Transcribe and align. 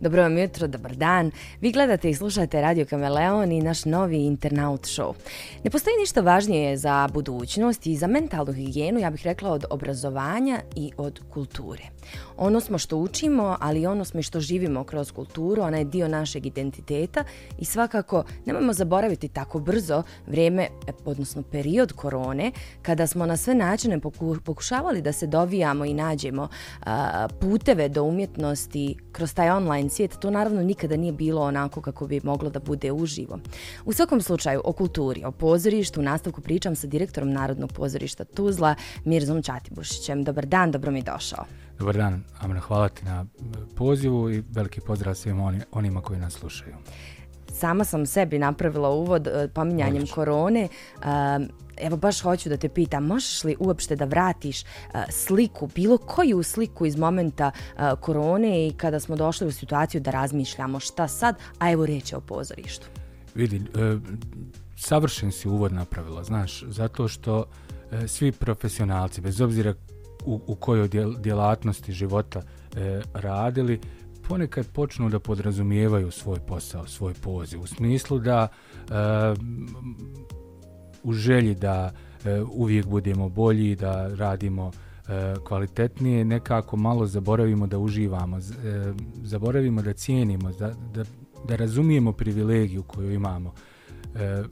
Dobro 0.00 0.22
vam 0.22 0.38
jutro, 0.38 0.66
dobar 0.66 0.96
dan. 0.96 1.30
Vi 1.60 1.72
gledate 1.72 2.10
i 2.10 2.14
slušate 2.14 2.60
Radio 2.60 2.84
Kameleon 2.84 3.52
i 3.52 3.62
naš 3.62 3.84
novi 3.84 4.18
internaut 4.18 4.80
show. 4.80 5.12
Ne 5.64 5.70
postoji 5.70 5.96
ništa 6.00 6.20
važnije 6.20 6.76
za 6.76 7.08
budućnost 7.12 7.86
i 7.86 7.96
za 7.96 8.06
mentalnu 8.06 8.52
higijenu, 8.52 9.00
ja 9.00 9.10
bih 9.10 9.22
rekla, 9.24 9.50
od 9.50 9.64
obrazovanja 9.70 10.60
i 10.74 10.92
od 10.96 11.20
kulture 11.30 11.82
ono 12.36 12.60
smo 12.60 12.78
što 12.78 12.96
učimo, 12.96 13.56
ali 13.60 13.86
ono 13.86 14.04
smo 14.04 14.20
i 14.20 14.22
što 14.22 14.40
živimo 14.40 14.84
kroz 14.84 15.12
kulturu, 15.12 15.62
ona 15.62 15.78
je 15.78 15.84
dio 15.84 16.08
našeg 16.08 16.46
identiteta 16.46 17.24
i 17.58 17.64
svakako 17.64 18.24
nemojmo 18.44 18.72
zaboraviti 18.72 19.28
tako 19.28 19.58
brzo 19.58 20.02
vrijeme, 20.26 20.68
odnosno 21.04 21.42
period 21.42 21.92
korone, 21.92 22.52
kada 22.82 23.06
smo 23.06 23.26
na 23.26 23.36
sve 23.36 23.54
načine 23.54 24.00
pokušavali 24.44 25.02
da 25.02 25.12
se 25.12 25.26
dovijamo 25.26 25.84
i 25.84 25.94
nađemo 25.94 26.48
puteve 27.40 27.88
do 27.88 28.02
umjetnosti 28.02 28.96
kroz 29.12 29.34
taj 29.34 29.50
online 29.50 29.85
svijet, 29.90 30.18
to 30.18 30.30
naravno 30.30 30.62
nikada 30.62 30.96
nije 30.96 31.12
bilo 31.12 31.42
onako 31.42 31.80
kako 31.80 32.06
bi 32.06 32.20
moglo 32.24 32.50
da 32.50 32.60
bude 32.60 32.92
uživo. 32.92 33.38
U 33.84 33.92
svakom 33.92 34.20
slučaju, 34.20 34.60
o 34.64 34.72
kulturi, 34.72 35.24
o 35.24 35.30
pozorištu, 35.30 36.00
u 36.00 36.02
nastavku 36.02 36.40
pričam 36.40 36.76
sa 36.76 36.86
direktorom 36.86 37.32
Narodnog 37.32 37.72
pozorišta 37.72 38.24
Tuzla, 38.24 38.74
Mirzom 39.04 39.42
Čatibušićem. 39.42 40.24
Dobar 40.24 40.46
dan, 40.46 40.72
dobro 40.72 40.90
mi 40.90 41.02
došao. 41.02 41.44
Dobar 41.78 41.96
dan, 41.96 42.24
Amina, 42.40 42.60
hvala 42.60 42.88
ti 42.88 43.04
na 43.04 43.26
pozivu 43.76 44.30
i 44.30 44.42
veliki 44.50 44.80
pozdrav 44.80 45.14
svim 45.14 45.40
oni, 45.40 45.60
onima 45.72 46.00
koji 46.00 46.20
nas 46.20 46.32
slušaju. 46.32 46.74
Sama 47.52 47.84
sam 47.84 48.06
sebi 48.06 48.38
napravila 48.38 48.90
uvod 48.90 49.26
uh, 49.26 49.50
pominjanjem 49.54 49.96
Odlično. 49.96 50.14
korone. 50.14 50.68
Uh, 50.96 51.04
evo 51.76 51.96
baš 51.96 52.20
hoću 52.20 52.48
da 52.48 52.56
te 52.56 52.68
pitam, 52.68 53.06
možeš 53.06 53.44
li 53.44 53.56
uopšte 53.58 53.96
da 53.96 54.04
vratiš 54.04 54.62
uh, 54.62 55.00
sliku, 55.10 55.68
bilo 55.74 55.98
koju 55.98 56.42
sliku 56.42 56.86
iz 56.86 56.96
momenta 56.96 57.50
uh, 57.50 58.00
korone 58.00 58.66
i 58.66 58.72
kada 58.72 59.00
smo 59.00 59.16
došli 59.16 59.46
u 59.46 59.52
situaciju 59.52 60.00
da 60.00 60.10
razmišljamo 60.10 60.80
šta 60.80 61.08
sad, 61.08 61.36
a 61.58 61.70
evo 61.70 61.86
reći 61.86 62.14
o 62.14 62.20
pozorištu. 62.20 62.86
Vidi, 63.34 63.56
e, 63.56 63.96
savršen 64.76 65.32
si 65.32 65.48
uvod 65.48 65.72
napravila, 65.72 66.24
znaš, 66.24 66.62
zato 66.68 67.08
što 67.08 67.44
svi 68.06 68.32
profesionalci, 68.32 69.20
bez 69.20 69.40
obzira 69.40 69.74
u, 70.26 70.40
u 70.46 70.54
kojoj 70.54 70.88
djelatnosti 71.18 71.92
života 71.92 72.42
e, 72.76 73.02
radili, 73.14 73.80
ponekad 74.28 74.66
počnu 74.66 75.08
da 75.08 75.18
podrazumijevaju 75.18 76.10
svoj 76.10 76.38
posao, 76.48 76.86
svoj 76.86 77.14
poziv. 77.14 77.60
U 77.60 77.66
smislu 77.66 78.18
da 78.18 78.48
e, 78.48 78.92
u 81.06 81.12
želji 81.12 81.54
da 81.54 81.92
e, 82.24 82.42
uvijek 82.42 82.86
budemo 82.86 83.28
bolji, 83.28 83.76
da 83.76 84.14
radimo 84.14 84.70
e, 85.08 85.34
kvalitetnije, 85.44 86.24
nekako 86.24 86.76
malo 86.76 87.06
zaboravimo 87.06 87.66
da 87.66 87.78
uživamo, 87.78 88.40
z, 88.40 88.52
e, 88.52 88.92
zaboravimo 89.22 89.82
da 89.82 89.92
cijenimo, 89.92 90.52
da, 90.52 90.72
da, 90.94 91.04
da 91.48 91.56
razumijemo 91.56 92.12
privilegiju 92.12 92.82
koju 92.82 93.12
imamo 93.12 93.54
e, 94.14 94.42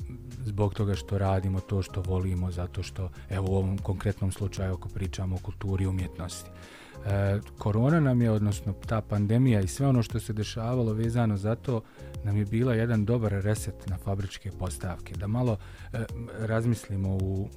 zbog 0.44 0.74
toga 0.74 0.94
što 0.94 1.19
radimo 1.19 1.61
to 1.61 1.83
što 1.83 2.02
volimo, 2.02 2.50
zato 2.50 2.83
što, 2.83 3.08
evo 3.30 3.46
u 3.50 3.56
ovom 3.56 3.78
konkretnom 3.78 4.33
slučaju 4.33 4.74
ako 4.74 4.89
pričamo 4.89 5.36
o 5.36 5.39
kulturi 5.39 5.84
i 5.84 5.86
umjetnosti. 5.86 6.50
E, 6.50 6.83
E, 7.06 7.41
korona 7.58 8.00
nam 8.00 8.22
je, 8.22 8.30
odnosno 8.30 8.72
ta 8.86 9.00
pandemija 9.00 9.60
i 9.60 9.69
sve 9.69 9.86
ono 9.86 10.02
što 10.02 10.20
se 10.20 10.33
dešavalo 10.33 10.92
vezano 10.92 11.36
za 11.36 11.55
to, 11.55 11.83
nam 12.24 12.36
je 12.36 12.44
bila 12.44 12.74
jedan 12.74 13.05
dobar 13.05 13.33
reset 13.33 13.86
na 13.86 13.96
fabričke 13.96 14.51
postavke. 14.51 15.14
Da 15.14 15.27
malo 15.27 15.56
e, 15.92 16.05
razmislimo 16.39 17.17
u, 17.17 17.48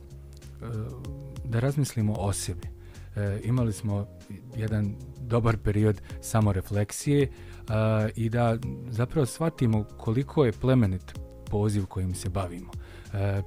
e, 0.61 0.66
da 1.44 1.59
razmislimo 1.59 2.13
o 2.17 2.33
sebi. 2.33 2.67
E, 3.16 3.39
imali 3.44 3.73
smo 3.73 4.07
jedan 4.55 4.95
dobar 5.21 5.57
period 5.57 6.01
samorefleksije 6.21 7.23
e, 7.23 7.29
i 8.16 8.29
da 8.29 8.57
zapravo 8.89 9.25
shvatimo 9.25 9.83
koliko 9.83 10.45
je 10.45 10.51
plemenit 10.51 11.13
poziv 11.50 11.85
kojim 11.85 12.16
se 12.16 12.29
bavimo. 12.29 12.71
E, 13.13 13.41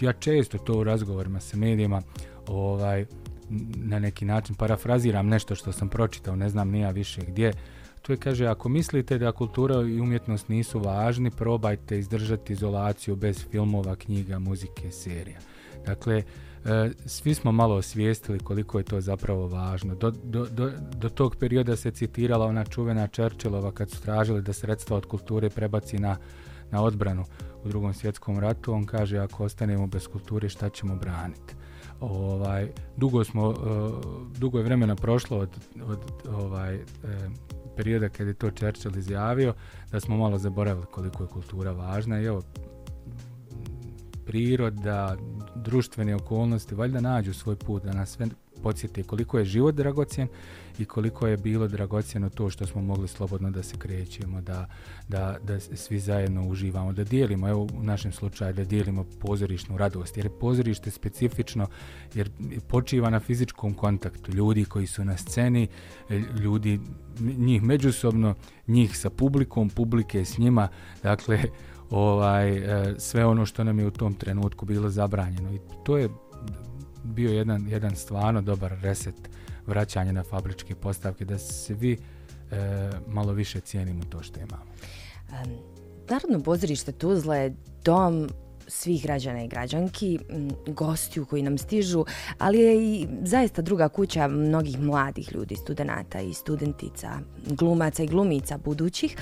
ja 0.00 0.12
često 0.12 0.58
to 0.58 0.78
u 0.78 0.84
razgovorima 0.84 1.40
sa 1.40 1.56
medijima 1.56 2.02
ovaj, 2.48 3.06
na 3.76 3.98
neki 3.98 4.24
način 4.24 4.54
parafraziram 4.54 5.28
nešto 5.28 5.54
što 5.54 5.72
sam 5.72 5.88
pročitao, 5.88 6.36
ne 6.36 6.48
znam 6.48 6.70
nija 6.70 6.90
više 6.90 7.20
gdje, 7.24 7.52
tu 8.02 8.12
je 8.12 8.16
kaže, 8.16 8.46
ako 8.46 8.68
mislite 8.68 9.18
da 9.18 9.32
kultura 9.32 9.74
i 9.82 10.00
umjetnost 10.00 10.48
nisu 10.48 10.78
važni, 10.78 11.30
probajte 11.30 11.98
izdržati 11.98 12.52
izolaciju 12.52 13.16
bez 13.16 13.44
filmova, 13.50 13.96
knjiga, 13.96 14.38
muzike, 14.38 14.90
serija. 14.90 15.38
Dakle, 15.86 16.16
e, 16.16 16.90
svi 17.06 17.34
smo 17.34 17.52
malo 17.52 17.74
osvijestili 17.74 18.38
koliko 18.38 18.78
je 18.78 18.84
to 18.84 19.00
zapravo 19.00 19.46
važno. 19.46 19.94
Do, 19.94 20.10
do, 20.10 20.46
do, 20.46 20.72
do 20.96 21.08
tog 21.08 21.36
perioda 21.36 21.76
se 21.76 21.90
citirala 21.90 22.46
ona 22.46 22.64
čuvena 22.64 23.06
Churchillova 23.06 23.72
kad 23.72 23.90
su 23.90 24.02
tražili 24.02 24.42
da 24.42 24.52
sredstva 24.52 24.96
od 24.96 25.06
kulture 25.06 25.50
prebaci 25.50 25.98
na 25.98 26.16
na 26.72 26.82
odbranu 26.82 27.24
u 27.64 27.68
drugom 27.68 27.94
svjetskom 27.94 28.38
ratu, 28.38 28.72
on 28.72 28.86
kaže 28.86 29.18
ako 29.18 29.44
ostanemo 29.44 29.86
bez 29.86 30.08
kulture 30.08 30.48
šta 30.48 30.68
ćemo 30.68 30.96
braniti. 30.96 31.54
Ovaj, 32.02 32.68
dugo, 32.96 33.24
smo, 33.24 33.48
uh, 33.48 33.56
dugo 34.38 34.58
je 34.58 34.64
vremena 34.64 34.96
prošlo 34.96 35.38
od, 35.38 35.50
od 35.86 35.98
ovaj, 36.34 36.74
eh, 36.74 36.82
perioda 37.76 38.08
kada 38.08 38.30
je 38.30 38.34
to 38.34 38.50
Churchill 38.50 38.96
izjavio, 38.98 39.54
da 39.92 40.00
smo 40.00 40.16
malo 40.16 40.38
zaboravili 40.38 40.86
koliko 40.86 41.22
je 41.22 41.28
kultura 41.28 41.72
važna 41.72 42.20
i 42.20 42.24
evo, 42.24 42.42
priroda, 44.26 45.16
društvene 45.54 46.14
okolnosti, 46.14 46.74
valjda 46.74 47.00
nađu 47.00 47.34
svoj 47.34 47.56
put 47.56 47.84
da 47.84 47.92
nas 47.92 48.10
sve 48.10 48.26
podsjeti 48.62 49.02
koliko 49.02 49.38
je 49.38 49.44
život 49.44 49.74
dragocjen 49.74 50.28
i 50.78 50.84
koliko 50.84 51.26
je 51.26 51.36
bilo 51.36 51.68
dragocjeno 51.68 52.30
to 52.30 52.50
što 52.50 52.66
smo 52.66 52.82
mogli 52.82 53.08
slobodno 53.08 53.50
da 53.50 53.62
se 53.62 53.76
krećemo, 53.78 54.40
da, 54.40 54.66
da, 55.08 55.36
da 55.42 55.60
svi 55.60 55.98
zajedno 55.98 56.48
uživamo, 56.48 56.92
da 56.92 57.04
dijelimo, 57.04 57.48
evo 57.48 57.62
u 57.62 57.82
našem 57.82 58.12
slučaju, 58.12 58.54
da 58.54 58.64
dijelimo 58.64 59.04
pozorišnu 59.20 59.76
radost, 59.76 60.16
jer 60.16 60.26
je 60.26 60.38
pozorište 60.38 60.90
specifično, 60.90 61.66
jer 62.14 62.30
počiva 62.68 63.10
na 63.10 63.20
fizičkom 63.20 63.74
kontaktu. 63.74 64.32
Ljudi 64.32 64.64
koji 64.64 64.86
su 64.86 65.04
na 65.04 65.16
sceni, 65.16 65.68
ljudi 66.40 66.80
njih 67.20 67.62
međusobno, 67.62 68.34
njih 68.66 68.98
sa 68.98 69.10
publikom, 69.10 69.70
publike 69.70 70.24
s 70.24 70.38
njima, 70.38 70.68
dakle, 71.02 71.42
ovaj 71.90 72.56
e, 72.56 72.94
sve 72.98 73.26
ono 73.26 73.46
što 73.46 73.64
nam 73.64 73.78
je 73.78 73.86
u 73.86 73.90
tom 73.90 74.14
trenutku 74.14 74.66
bilo 74.66 74.90
zabranjeno. 74.90 75.54
I 75.54 75.58
to 75.84 75.98
je 75.98 76.08
bio 77.04 77.30
jedan, 77.30 77.68
jedan 77.68 77.96
stvarno 77.96 78.42
dobar 78.42 78.74
reset 78.82 79.14
vraćanje 79.66 80.12
na 80.12 80.22
fabričke 80.22 80.74
postavke, 80.74 81.24
da 81.24 81.38
se 81.38 81.74
vi 81.74 81.92
e, 81.92 82.90
malo 83.08 83.32
više 83.32 83.60
cijenimo 83.60 84.04
to 84.04 84.22
što 84.22 84.40
imamo. 84.40 84.64
Um, 85.30 85.58
Narodno 86.08 86.40
pozorište 86.40 86.92
Tuzla 86.92 87.36
je 87.36 87.54
dom 87.84 88.28
svih 88.68 89.02
građana 89.02 89.42
i 89.42 89.48
građanki, 89.48 90.18
gostiju 90.66 91.24
koji 91.24 91.42
nam 91.42 91.58
stižu, 91.58 92.04
ali 92.38 92.58
je 92.58 92.76
i 92.76 93.08
zaista 93.22 93.62
druga 93.62 93.88
kuća 93.88 94.28
mnogih 94.28 94.80
mladih 94.80 95.32
ljudi, 95.34 95.56
studenta 95.56 96.20
i 96.20 96.34
studentica, 96.34 97.18
glumaca 97.46 98.02
i 98.02 98.06
glumica 98.06 98.58
budućih. 98.58 99.16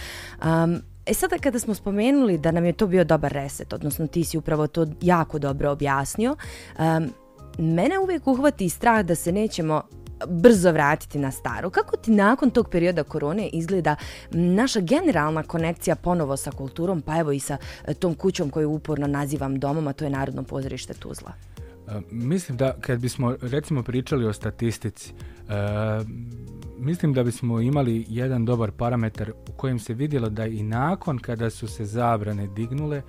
Um, 0.44 0.82
E 1.06 1.14
sada 1.14 1.38
kada 1.38 1.58
smo 1.58 1.74
spomenuli 1.74 2.38
da 2.38 2.50
nam 2.50 2.64
je 2.64 2.72
to 2.72 2.86
bio 2.86 3.04
dobar 3.04 3.32
reset, 3.32 3.72
odnosno 3.72 4.06
ti 4.06 4.24
si 4.24 4.38
upravo 4.38 4.66
to 4.66 4.86
jako 5.00 5.38
dobro 5.38 5.70
objasnio, 5.70 6.36
um, 6.78 7.10
mene 7.58 7.98
uvijek 7.98 8.26
uhvati 8.26 8.68
strah 8.68 9.04
da 9.04 9.14
se 9.14 9.32
nećemo 9.32 9.82
brzo 10.28 10.72
vratiti 10.72 11.18
na 11.18 11.30
staro. 11.30 11.70
Kako 11.70 11.96
ti 11.96 12.10
nakon 12.10 12.50
tog 12.50 12.68
perioda 12.68 13.02
korone 13.02 13.48
izgleda 13.48 13.96
naša 14.30 14.80
generalna 14.80 15.42
konekcija 15.42 15.96
ponovo 15.96 16.36
sa 16.36 16.50
kulturom, 16.50 17.02
pa 17.02 17.18
evo 17.18 17.32
i 17.32 17.40
sa 17.40 17.56
e, 17.86 17.94
tom 17.94 18.14
kućom 18.14 18.50
koju 18.50 18.70
uporno 18.70 19.06
nazivam 19.06 19.58
domom, 19.58 19.88
a 19.88 19.92
to 19.92 20.04
je 20.04 20.10
Narodno 20.10 20.42
pozorište 20.42 20.94
Tuzla? 20.94 21.32
E, 21.88 22.00
mislim 22.10 22.58
da 22.58 22.74
kad 22.80 23.00
bismo 23.00 23.36
recimo 23.42 23.82
pričali 23.82 24.26
o 24.26 24.32
statistici, 24.32 25.12
e, 25.12 25.52
mislim 26.78 27.12
da 27.12 27.22
bismo 27.22 27.60
imali 27.60 28.06
jedan 28.08 28.44
dobar 28.44 28.70
parametar 28.70 29.30
u 29.30 29.52
kojem 29.56 29.78
se 29.78 29.94
vidjelo 29.94 30.28
da 30.28 30.46
i 30.46 30.62
nakon 30.62 31.18
kada 31.18 31.50
su 31.50 31.68
se 31.68 31.84
zabrane 31.84 32.46
dignule, 32.46 33.02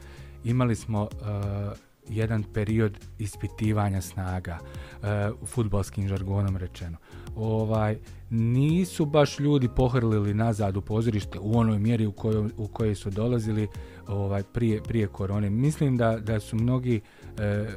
imali 0.44 0.76
smo 0.76 1.10
e, 1.12 1.91
jedan 2.12 2.44
period 2.54 2.98
ispitivanja 3.20 4.02
snaga, 4.02 4.60
uh, 4.60 5.48
futbalskim 5.48 6.08
žargonom 6.08 6.58
rečeno. 6.58 6.98
Ovaj, 7.36 7.98
nisu 8.30 9.06
baš 9.06 9.40
ljudi 9.40 9.70
pohrlili 9.76 10.34
nazad 10.34 10.78
u 10.78 10.82
pozorište 10.82 11.40
u 11.40 11.58
onoj 11.58 11.80
mjeri 11.80 12.06
u 12.06 12.12
kojoj, 12.12 12.50
u 12.58 12.68
kojoj 12.68 12.96
su 12.96 13.10
dolazili 13.10 13.68
ovaj 14.08 14.44
prije, 14.44 14.84
prije 14.84 15.08
korone. 15.08 15.50
Mislim 15.50 15.98
da, 15.98 16.20
da 16.20 16.40
su 16.40 16.56
mnogi 16.56 17.02
e, 17.38 17.68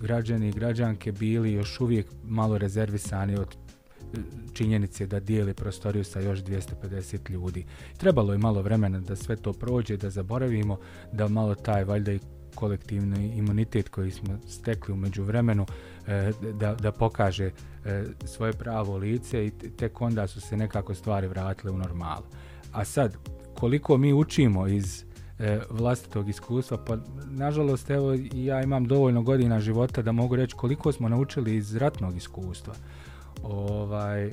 građani 0.00 0.48
i 0.48 0.52
građanke 0.52 1.12
bili 1.12 1.52
još 1.52 1.80
uvijek 1.80 2.06
malo 2.24 2.58
rezervisani 2.58 3.36
od 3.36 3.48
e, 3.54 4.18
činjenice 4.52 5.06
da 5.06 5.20
dijeli 5.20 5.54
prostoriju 5.54 6.04
sa 6.04 6.20
još 6.20 6.38
250 6.38 7.30
ljudi. 7.30 7.64
Trebalo 7.96 8.32
je 8.32 8.38
malo 8.38 8.62
vremena 8.62 9.00
da 9.00 9.16
sve 9.16 9.36
to 9.36 9.52
prođe, 9.52 9.96
da 9.96 10.10
zaboravimo, 10.10 10.78
da 11.12 11.28
malo 11.28 11.54
taj 11.54 11.84
valjda 11.84 12.12
i 12.12 12.20
kolektivni 12.56 13.32
imunitet 13.36 13.88
koji 13.88 14.10
smo 14.10 14.38
stekli 14.48 14.94
umeđu 14.94 15.22
vremenu 15.22 15.66
e, 16.06 16.32
da, 16.60 16.74
da 16.74 16.92
pokaže 16.92 17.50
e, 17.84 18.04
svoje 18.24 18.52
pravo 18.52 18.96
lice 18.96 19.46
i 19.46 19.50
tek 19.50 20.00
onda 20.00 20.26
su 20.26 20.40
se 20.40 20.56
nekako 20.56 20.94
stvari 20.94 21.26
vratile 21.26 21.72
u 21.72 21.78
normalu. 21.78 22.24
A 22.72 22.84
sad, 22.84 23.16
koliko 23.54 23.96
mi 23.96 24.12
učimo 24.12 24.66
iz 24.66 25.04
e, 25.38 25.60
vlastitog 25.70 26.28
iskustva, 26.28 26.84
pa 26.84 26.96
nažalost 27.30 27.90
evo 27.90 28.14
ja 28.34 28.62
imam 28.62 28.84
dovoljno 28.84 29.22
godina 29.22 29.60
života 29.60 30.02
da 30.02 30.12
mogu 30.12 30.36
reći 30.36 30.54
koliko 30.54 30.92
smo 30.92 31.08
naučili 31.08 31.56
iz 31.56 31.76
ratnog 31.76 32.16
iskustva. 32.16 32.74
Ovaj, 33.42 34.26
e, 34.26 34.32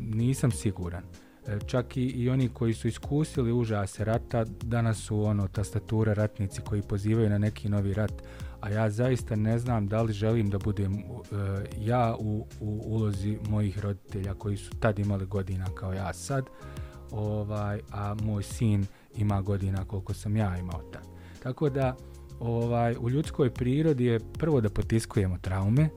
nisam 0.00 0.50
siguran. 0.50 1.02
E, 1.02 1.27
E, 1.48 1.58
čak 1.66 1.96
i, 1.96 2.02
i 2.02 2.30
oni 2.30 2.48
koji 2.48 2.74
su 2.74 2.88
iskusili 2.88 3.52
užase 3.52 4.04
rata, 4.04 4.44
danas 4.44 4.98
su 4.98 5.22
ono 5.22 5.48
tastature 5.48 6.14
ratnici 6.14 6.60
koji 6.60 6.82
pozivaju 6.82 7.30
na 7.30 7.38
neki 7.38 7.68
novi 7.68 7.94
rat, 7.94 8.12
a 8.60 8.70
ja 8.70 8.90
zaista 8.90 9.36
ne 9.36 9.58
znam 9.58 9.86
da 9.86 10.02
li 10.02 10.12
želim 10.12 10.50
da 10.50 10.58
budem 10.58 10.94
uh, 10.94 11.26
ja 11.78 12.16
u, 12.18 12.46
u 12.60 12.82
ulozi 12.84 13.38
mojih 13.48 13.78
roditelja 13.78 14.34
koji 14.34 14.56
su 14.56 14.70
tad 14.80 14.98
imali 14.98 15.26
godina 15.26 15.66
kao 15.74 15.92
ja 15.92 16.12
sad, 16.12 16.44
ovaj, 17.10 17.80
a 17.90 18.14
moj 18.22 18.42
sin 18.42 18.86
ima 19.16 19.42
godina 19.42 19.84
koliko 19.84 20.14
sam 20.14 20.36
ja 20.36 20.58
imao 20.58 20.82
tad. 20.92 21.02
Tako 21.42 21.70
da 21.70 21.96
ovaj 22.40 22.96
u 23.00 23.10
ljudskoj 23.10 23.50
prirodi 23.50 24.04
je 24.04 24.20
prvo 24.38 24.60
da 24.60 24.68
potiskujemo 24.68 25.38
traume 25.38 25.88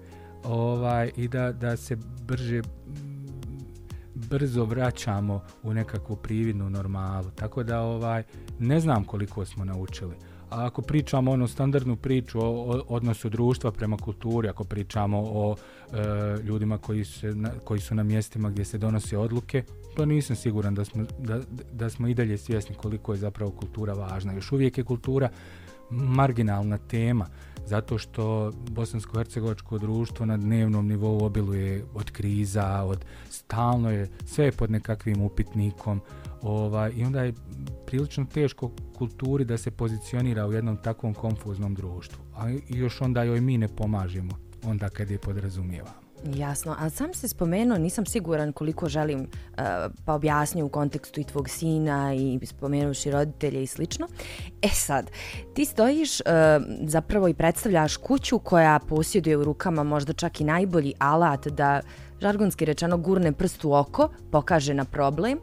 ovaj 0.43 1.11
i 1.17 1.27
da, 1.27 1.51
da 1.51 1.77
se 1.77 1.97
brže 2.27 2.61
brzo 4.29 4.65
vraćamo 4.65 5.41
u 5.63 5.73
nekakvu 5.73 6.15
prividnu 6.15 6.69
normalu. 6.69 7.31
Tako 7.35 7.63
da 7.63 7.81
ovaj 7.81 8.23
ne 8.59 8.79
znam 8.79 9.03
koliko 9.03 9.45
smo 9.45 9.65
naučili. 9.65 10.15
A 10.49 10.65
ako 10.65 10.81
pričamo 10.81 11.31
ono 11.31 11.47
standardnu 11.47 11.95
priču 11.95 12.39
o, 12.39 12.45
o 12.45 12.83
odnosu 12.87 13.29
društva 13.29 13.71
prema 13.71 13.97
kulturi, 13.97 14.49
ako 14.49 14.63
pričamo 14.63 15.19
o 15.19 15.55
e, 15.55 15.97
ljudima 16.43 16.77
koji, 16.77 17.05
se, 17.05 17.35
na, 17.35 17.51
koji 17.63 17.79
su 17.79 17.95
na 17.95 18.03
mjestima 18.03 18.49
gdje 18.49 18.65
se 18.65 18.77
donose 18.77 19.17
odluke, 19.17 19.63
to 19.95 20.05
nisam 20.05 20.35
siguran 20.35 20.75
da 20.75 20.85
smo, 20.85 21.05
da, 21.19 21.39
da 21.71 21.89
smo 21.89 22.07
i 22.07 22.13
dalje 22.13 22.37
svjesni 22.37 22.75
koliko 22.75 23.13
je 23.13 23.19
zapravo 23.19 23.51
kultura 23.51 23.93
važna. 23.93 24.33
Još 24.33 24.51
uvijek 24.51 24.77
je 24.77 24.83
kultura 24.83 25.29
marginalna 25.91 26.77
tema 26.77 27.27
zato 27.65 27.97
što 27.97 28.51
bosansko-hercegovačko 28.69 29.79
društvo 29.79 30.25
na 30.25 30.37
dnevnom 30.37 30.87
nivou 30.87 31.25
obiluje 31.25 31.85
od 31.93 32.11
kriza, 32.11 32.83
od 32.83 33.05
stalno 33.29 33.91
je 33.91 34.09
sve 34.25 34.45
je 34.45 34.51
pod 34.51 34.71
nekakvim 34.71 35.21
upitnikom 35.21 36.01
ovaj, 36.41 36.91
i 36.95 37.03
onda 37.03 37.23
je 37.23 37.33
prilično 37.85 38.25
teško 38.25 38.71
kulturi 38.97 39.45
da 39.45 39.57
se 39.57 39.71
pozicionira 39.71 40.47
u 40.47 40.53
jednom 40.53 40.77
takvom 40.77 41.13
konfuznom 41.13 41.75
društvu. 41.75 42.19
A 42.35 42.49
još 42.69 43.01
onda 43.01 43.23
joj 43.23 43.41
mi 43.41 43.57
ne 43.57 43.67
pomažemo 43.67 44.37
onda 44.63 44.89
kad 44.89 45.11
je 45.11 45.17
podrazumijevamo. 45.17 46.00
Jasno, 46.25 46.75
a 46.79 46.89
sam 46.89 47.13
se 47.13 47.27
spomenuo, 47.27 47.77
nisam 47.77 48.05
siguran 48.05 48.51
koliko 48.53 48.89
želim 48.89 49.19
uh, 49.19 49.57
pa 50.05 50.13
objasniti 50.13 50.63
u 50.63 50.69
kontekstu 50.69 51.19
i 51.19 51.23
tvog 51.23 51.49
sina 51.49 52.13
i 52.13 52.39
spomenuši 52.45 53.11
roditelje 53.11 53.63
i 53.63 53.67
slično. 53.67 54.07
E 54.61 54.69
sad, 54.69 55.11
ti 55.53 55.65
stojiš 55.65 56.19
uh, 56.19 56.25
zapravo 56.87 57.27
i 57.27 57.33
predstavljaš 57.33 57.97
kuću 57.97 58.39
koja 58.39 58.79
posjeduje 58.79 59.37
u 59.37 59.43
rukama 59.43 59.83
možda 59.83 60.13
čak 60.13 60.41
i 60.41 60.43
najbolji 60.43 60.93
alat 60.99 61.47
da 61.47 61.81
žargonski 62.21 62.65
rečeno 62.65 62.97
gurne 62.97 63.31
prst 63.31 63.65
u 63.65 63.73
oko, 63.73 64.09
pokaže 64.31 64.73
na 64.73 64.85
problem, 64.85 65.39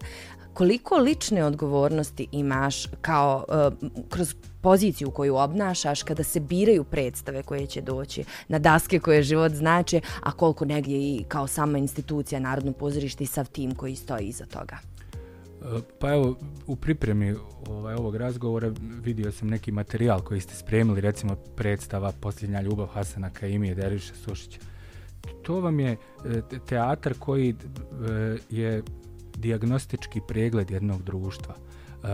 koliko 0.59 0.97
lične 0.97 1.45
odgovornosti 1.45 2.27
imaš 2.33 2.87
kao 3.01 3.45
uh, 3.49 3.91
kroz 4.09 4.35
poziciju 4.61 5.11
koju 5.11 5.37
obnašaš 5.37 6.03
kada 6.03 6.23
se 6.23 6.41
biraju 6.41 6.85
predstave 6.85 7.43
koje 7.43 7.67
će 7.67 7.81
doći 7.81 8.25
na 8.49 8.59
daske 8.59 8.99
koje 8.99 9.23
život 9.23 9.53
znači, 9.53 10.01
a 10.23 10.33
koliko 10.33 10.65
negdje 10.65 10.99
i 10.99 11.25
kao 11.29 11.47
sama 11.47 11.79
institucija 11.79 12.41
Narodno 12.41 12.73
pozorište 12.73 13.25
i 13.25 13.27
sav 13.27 13.49
tim 13.49 13.75
koji 13.75 13.97
stoji 13.97 14.27
iza 14.27 14.47
toga? 14.47 14.79
E, 14.79 15.81
pa 15.99 16.13
evo, 16.13 16.37
u 16.67 16.77
pripremi 16.77 17.35
ovaj, 17.67 17.95
ovog 17.95 18.17
razgovora 18.17 18.73
vidio 19.03 19.33
sam 19.33 19.49
neki 19.49 19.73
materijal 19.73 20.21
koji 20.21 20.41
ste 20.41 20.55
spremili, 20.55 21.01
recimo 21.01 21.37
predstava 21.57 22.13
Posljednja 22.21 22.61
ljubav 22.61 22.87
Hasana 22.87 23.31
Kaimije 23.31 23.75
Deriša 23.75 24.15
Sušića. 24.15 24.61
To 25.43 25.61
vam 25.61 25.81
je 25.81 25.93
e, 25.93 25.97
teatar 26.69 27.15
koji 27.19 27.55
je 28.51 28.83
diagnostički 29.39 30.21
pregled 30.29 30.71
jednog 30.71 31.03
društva. 31.03 31.55
Uh, 32.03 32.09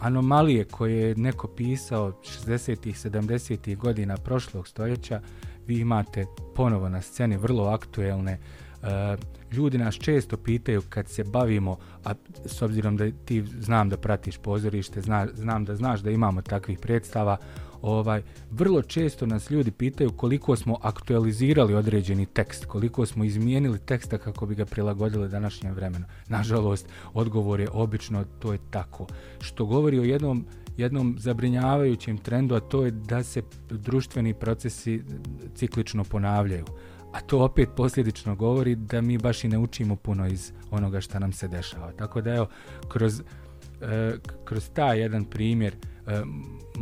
anomalije 0.00 0.64
koje 0.64 0.96
je 0.96 1.16
neko 1.16 1.48
pisao 1.48 2.12
60-ih, 2.22 2.96
70-ih 2.96 3.78
godina 3.78 4.16
prošlog 4.16 4.68
stoljeća, 4.68 5.20
vi 5.66 5.78
imate 5.78 6.26
ponovo 6.54 6.88
na 6.88 7.02
sceni 7.02 7.36
vrlo 7.36 7.64
aktuelne. 7.64 8.38
Uh, 8.82 8.88
ljudi 9.52 9.78
nas 9.78 9.94
često 9.94 10.36
pitaju 10.36 10.82
kad 10.88 11.08
se 11.08 11.24
bavimo, 11.24 11.76
a 12.04 12.14
s 12.46 12.62
obzirom 12.62 12.96
da 12.96 13.10
ti 13.24 13.44
znam 13.60 13.88
da 13.88 13.96
pratiš 13.96 14.38
pozorište, 14.38 15.00
zna, 15.00 15.26
znam 15.34 15.64
da 15.64 15.76
znaš 15.76 16.00
da 16.00 16.10
imamo 16.10 16.42
takvih 16.42 16.78
predstava, 16.78 17.36
ovaj 17.82 18.22
vrlo 18.50 18.82
često 18.82 19.26
nas 19.26 19.50
ljudi 19.50 19.70
pitaju 19.70 20.10
koliko 20.10 20.56
smo 20.56 20.78
aktualizirali 20.82 21.74
određeni 21.74 22.26
tekst, 22.26 22.64
koliko 22.64 23.06
smo 23.06 23.24
izmijenili 23.24 23.78
teksta 23.78 24.18
kako 24.18 24.46
bi 24.46 24.54
ga 24.54 24.64
prilagodili 24.64 25.28
današnjem 25.28 25.74
vremenu. 25.74 26.04
Nažalost, 26.28 26.88
odgovor 27.14 27.60
je 27.60 27.68
obično 27.72 28.24
to 28.38 28.52
je 28.52 28.58
tako. 28.70 29.06
Što 29.40 29.64
govori 29.64 29.98
o 29.98 30.04
jednom 30.04 30.46
jednom 30.76 31.16
zabrinjavajućem 31.18 32.18
trendu, 32.18 32.54
a 32.54 32.60
to 32.60 32.84
je 32.84 32.90
da 32.90 33.22
se 33.22 33.42
društveni 33.70 34.34
procesi 34.34 35.02
ciklično 35.54 36.04
ponavljaju. 36.04 36.64
A 37.12 37.20
to 37.20 37.44
opet 37.44 37.68
posljedično 37.76 38.34
govori 38.34 38.74
da 38.74 39.00
mi 39.00 39.18
baš 39.18 39.44
i 39.44 39.48
ne 39.48 39.58
učimo 39.58 39.96
puno 39.96 40.26
iz 40.26 40.52
onoga 40.70 41.00
što 41.00 41.18
nam 41.18 41.32
se 41.32 41.48
dešava. 41.48 41.92
Tako 41.92 42.20
da 42.20 42.34
evo, 42.34 42.46
kroz, 42.88 43.22
E, 43.82 44.16
kroz 44.44 44.70
taj 44.70 45.00
jedan 45.00 45.24
primjer, 45.24 45.74
e, 46.06 46.22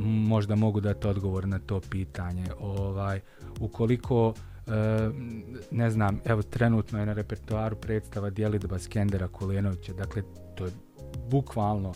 možda 0.03 0.55
mogu 0.55 0.81
dati 0.81 1.07
odgovor 1.07 1.49
na 1.49 1.59
to 1.59 1.81
pitanje. 1.81 2.47
Ovaj, 2.61 3.21
ukoliko 3.61 4.35
e, 4.67 4.71
ne 5.71 5.91
znam, 5.91 6.21
evo 6.25 6.43
trenutno 6.43 7.01
je 7.01 7.07
na 7.07 7.13
repertoaru 7.13 7.77
predstava 7.77 8.31
Djelidba 8.31 8.79
Skendera 8.79 9.29
Kulenovića, 9.29 9.93
dakle 9.93 10.23
to 10.55 10.65
je 10.65 10.73
bukvalno 11.31 11.93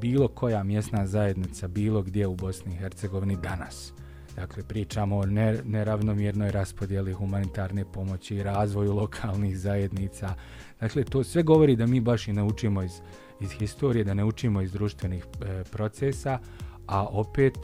bilo 0.00 0.28
koja 0.28 0.62
mjesna 0.62 1.06
zajednica 1.06 1.68
bilo 1.68 2.02
gdje 2.02 2.26
u 2.26 2.34
Bosni 2.34 2.72
i 2.72 2.76
Hercegovini 2.76 3.36
danas. 3.36 3.92
Dakle, 4.36 4.62
pričamo 4.62 5.16
o 5.16 5.26
neravnomjernoj 5.64 6.50
raspodjeli 6.50 7.12
humanitarne 7.12 7.84
pomoći 7.92 8.36
i 8.36 8.42
razvoju 8.42 8.92
lokalnih 8.92 9.58
zajednica. 9.58 10.34
Dakle, 10.80 11.04
to 11.04 11.24
sve 11.24 11.42
govori 11.42 11.76
da 11.76 11.86
mi 11.86 12.00
baš 12.00 12.28
i 12.28 12.32
naučimo 12.32 12.82
iz, 12.82 13.00
iz 13.40 13.50
historije, 13.50 14.04
da 14.04 14.14
ne 14.14 14.24
učimo 14.24 14.62
iz 14.62 14.72
društvenih 14.72 15.24
e, 15.24 15.64
procesa, 15.72 16.38
a 16.86 17.06
opet 17.06 17.54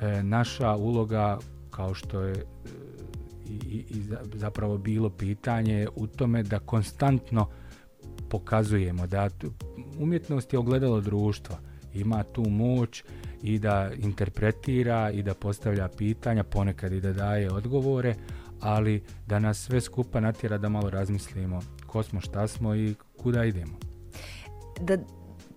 e, 0.00 0.22
naša 0.22 0.76
uloga 0.76 1.38
kao 1.70 1.94
što 1.94 2.20
je 2.20 2.32
e, 2.32 2.44
i, 3.48 3.84
i 3.88 4.02
zapravo 4.34 4.78
bilo 4.78 5.10
pitanje 5.10 5.88
u 5.96 6.06
tome 6.06 6.42
da 6.42 6.58
konstantno 6.58 7.48
pokazujemo 8.28 9.06
da 9.06 9.28
umjetnost 9.98 10.52
je 10.52 10.58
ogledalo 10.58 11.00
društva 11.00 11.58
ima 11.94 12.22
tu 12.22 12.42
moć 12.48 13.04
i 13.42 13.58
da 13.58 13.90
interpretira 13.98 15.10
i 15.10 15.22
da 15.22 15.34
postavlja 15.34 15.88
pitanja 15.88 16.44
ponekad 16.44 16.92
i 16.92 17.00
da 17.00 17.12
daje 17.12 17.52
odgovore 17.52 18.14
ali 18.60 19.02
da 19.26 19.38
nas 19.38 19.58
sve 19.58 19.80
skupa 19.80 20.20
natjera 20.20 20.58
da 20.58 20.68
malo 20.68 20.90
razmislimo 20.90 21.60
ko 21.86 22.02
smo, 22.02 22.20
šta 22.20 22.48
smo 22.48 22.74
i 22.74 22.94
kuda 23.16 23.44
idemo. 23.44 23.72
Da 24.80 24.96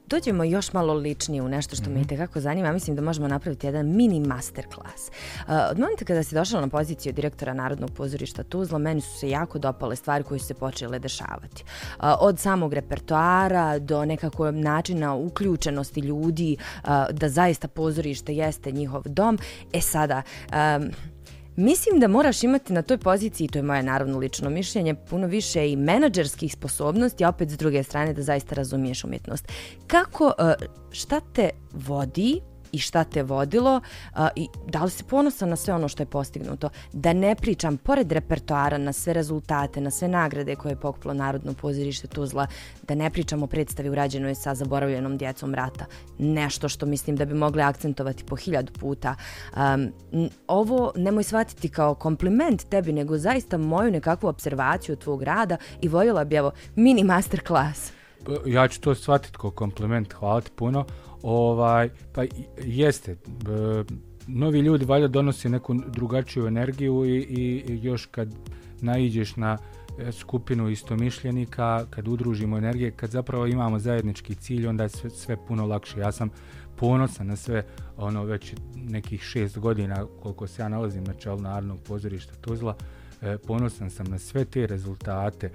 dođemo 0.08 0.44
još 0.44 0.74
malo 0.74 0.94
ličnije 0.94 1.42
u 1.42 1.50
nešto 1.50 1.76
što 1.76 1.90
mm 1.90 1.94
-hmm. 1.94 1.96
me 1.96 2.02
i 2.02 2.08
tekako 2.08 2.40
zanima, 2.40 2.72
mislim 2.72 2.96
da 2.96 3.02
možemo 3.02 3.28
napraviti 3.28 3.68
jedan 3.68 3.96
mini 3.96 4.20
masterclass. 4.20 5.10
Uh, 5.10 5.54
od 5.72 5.80
momenta 5.80 6.06
kada 6.06 6.24
si 6.24 6.36
došla 6.36 6.62
na 6.62 6.68
poziciju 6.68 7.14
direktora 7.14 7.54
Narodnog 7.54 7.92
pozorišta 7.92 8.44
Tuzla, 8.44 8.78
meni 8.78 9.02
su 9.02 9.20
se 9.20 9.30
jako 9.30 9.60
dopale 9.60 9.96
stvari 9.96 10.24
koje 10.24 10.40
su 10.40 10.46
se 10.46 10.54
počele 10.54 11.00
dešavati. 11.00 11.64
Uh, 11.64 12.04
od 12.20 12.40
samog 12.40 12.74
repertoara 12.74 13.80
do 13.80 14.06
nekako 14.06 14.52
načina 14.52 15.16
uključenosti 15.16 16.00
ljudi 16.00 16.58
uh, 16.60 16.90
da 17.12 17.30
zaista 17.30 17.68
pozorište 17.68 18.34
jeste 18.34 18.72
njihov 18.72 19.02
dom. 19.06 19.40
E 19.74 19.82
sada, 19.82 20.22
um, 20.52 20.92
Mislim 21.56 22.00
da 22.00 22.08
moraš 22.08 22.44
imati 22.44 22.74
na 22.74 22.82
toj 22.82 22.98
poziciji, 22.98 23.48
to 23.48 23.60
je 23.60 23.64
moje 23.64 23.84
naravno 23.84 24.18
lično 24.18 24.50
mišljenje, 24.50 24.96
puno 24.96 25.28
više 25.28 25.70
i 25.70 25.76
menadžerskih 25.76 26.54
sposobnosti, 26.54 27.26
a 27.26 27.30
opet 27.30 27.50
s 27.50 27.58
druge 27.58 27.84
strane 27.84 28.14
da 28.14 28.22
zaista 28.22 28.56
razumiješ 28.56 29.04
umjetnost. 29.04 29.48
Kako, 29.88 30.34
eh, 30.40 30.54
šta 30.92 31.20
te 31.34 31.50
vodi 31.74 32.42
i 32.74 32.80
šta 32.80 33.04
te 33.04 33.24
vodilo 33.24 33.76
uh, 33.76 34.28
i 34.36 34.48
da 34.68 34.84
li 34.84 34.92
si 34.92 35.04
ponosan 35.04 35.50
na 35.50 35.56
sve 35.56 35.74
ono 35.74 35.88
što 35.88 36.04
je 36.04 36.08
postignuto. 36.08 36.70
Da 36.94 37.14
ne 37.14 37.36
pričam, 37.36 37.78
pored 37.78 38.12
repertoara, 38.12 38.78
na 38.78 38.94
sve 38.94 39.14
rezultate, 39.14 39.82
na 39.82 39.92
sve 39.92 40.08
nagrade 40.08 40.56
koje 40.56 40.72
je 40.72 40.76
pokupilo 40.80 41.14
Narodno 41.14 41.54
pozirište 41.54 42.08
Tuzla, 42.08 42.48
da 42.88 42.96
ne 42.96 43.10
pričam 43.10 43.44
o 43.44 43.48
predstavi 43.48 43.90
urađenoj 43.90 44.36
sa 44.36 44.56
zaboravljenom 44.56 45.18
djecom 45.18 45.56
rata. 45.56 45.86
Nešto 46.18 46.70
što 46.70 46.86
mislim 46.86 47.16
da 47.16 47.26
bi 47.26 47.34
mogli 47.34 47.62
akcentovati 47.62 48.24
po 48.24 48.36
hiljadu 48.36 48.74
puta. 48.80 49.16
Um, 49.56 49.92
ovo 50.48 50.92
nemoj 50.96 51.24
shvatiti 51.24 51.70
kao 51.70 51.96
kompliment 51.96 52.64
tebi, 52.70 52.94
nego 52.94 53.18
zaista 53.18 53.58
moju 53.58 53.92
nekakvu 53.92 54.28
observaciju 54.28 54.96
tvog 54.96 55.24
rada 55.24 55.58
i 55.82 55.88
voljela 55.88 56.24
bi 56.24 56.36
evo 56.36 56.52
mini 56.76 57.04
masterclass. 57.04 58.03
Ja 58.46 58.68
ću 58.68 58.82
to 58.82 58.96
shvatiti 58.96 59.38
kao 59.38 59.52
kompliment, 59.52 60.14
hvala 60.14 60.42
ti 60.42 60.52
puno. 60.56 60.86
Ovaj, 61.22 61.90
pa 62.14 62.24
jeste, 62.64 63.12
e, 63.12 63.18
novi 64.28 64.60
ljudi 64.60 64.86
valjda 64.86 65.08
donose 65.08 65.50
neku 65.50 65.74
drugačiju 65.88 66.48
energiju 66.48 67.06
i, 67.06 67.18
i 67.18 67.80
još 67.82 68.06
kad 68.06 68.36
naiđeš 68.82 69.36
na 69.36 69.58
e, 70.00 70.12
skupinu 70.12 70.70
istomišljenika, 70.70 71.86
kad 71.90 72.08
udružimo 72.08 72.58
energije, 72.58 72.92
kad 72.92 73.10
zapravo 73.10 73.48
imamo 73.48 73.80
zajednički 73.80 74.36
cilj, 74.36 74.68
onda 74.68 74.84
je 74.84 74.90
sve, 74.90 75.10
sve 75.10 75.38
puno 75.48 75.66
lakše. 75.66 76.00
Ja 76.00 76.12
sam 76.12 76.30
ponosan 76.76 77.28
na 77.28 77.36
sve, 77.36 77.66
ono 77.98 78.24
već 78.24 78.54
nekih 78.76 79.22
šest 79.22 79.60
godina 79.60 80.06
koliko 80.22 80.48
se 80.48 80.62
ja 80.62 80.70
nalazim 80.70 81.04
na 81.04 81.14
čelu 81.14 81.40
Narodnog 81.40 81.80
pozorišta 81.88 82.34
Tuzla, 82.42 82.76
E, 83.24 83.38
ponosan 83.38 83.90
sam 83.90 84.06
na 84.06 84.20
sve 84.20 84.46
te 84.46 84.68
rezultate. 84.68 85.46
E, 85.48 85.52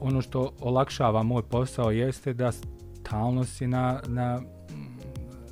ono 0.00 0.22
što 0.22 0.52
olakšava 0.60 1.22
moj 1.22 1.42
posao 1.42 1.90
jeste 1.90 2.32
da 2.32 2.52
stalno 2.52 3.44
si 3.44 3.66
na, 3.66 4.00
na 4.06 4.40
mm, 4.40 4.98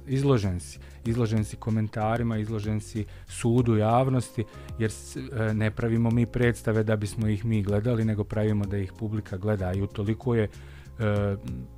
izložen 0.07 0.61
si. 0.61 0.79
Izložen 1.05 1.45
si 1.45 1.57
komentarima, 1.57 2.37
izložen 2.37 2.81
si 2.81 3.05
sudu 3.29 3.77
javnosti, 3.77 4.45
jer 4.79 4.91
e, 4.91 5.55
ne 5.55 5.71
pravimo 5.71 6.11
mi 6.11 6.27
predstave 6.27 6.83
da 6.85 6.97
bismo 6.97 7.29
ih 7.29 7.45
mi 7.45 7.63
gledali, 7.63 8.05
nego 8.05 8.25
pravimo 8.25 8.67
da 8.67 8.79
ih 8.79 8.93
publika 8.99 9.37
gleda. 9.37 9.73
I 9.73 9.83
utoliko 9.83 10.35
je 10.35 10.45
e, 10.45 10.49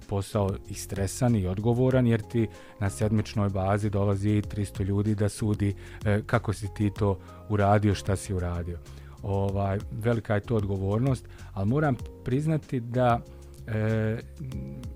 posao 0.09 0.51
i 0.69 0.75
stresan 0.75 1.37
i 1.37 1.47
odgovoran, 1.47 2.07
jer 2.07 2.23
ti 2.23 2.49
na 2.81 2.91
sedmičnoj 2.91 3.49
bazi 3.49 3.91
dolazi 3.91 4.43
300 4.43 4.85
ljudi 4.85 5.15
da 5.15 5.29
sudi 5.29 5.75
e, 6.05 6.23
kako 6.27 6.53
si 6.53 6.69
ti 6.75 6.91
to 6.99 7.19
uradio, 7.49 7.95
šta 7.95 8.17
si 8.17 8.35
uradio. 8.35 8.79
Ovaj, 9.23 9.79
velika 9.93 10.35
je 10.35 10.41
to 10.41 10.57
odgovornost, 10.57 11.29
ali 11.53 11.69
moram 11.69 11.97
priznati 12.25 12.81
da 12.81 13.21
e, 13.67 14.19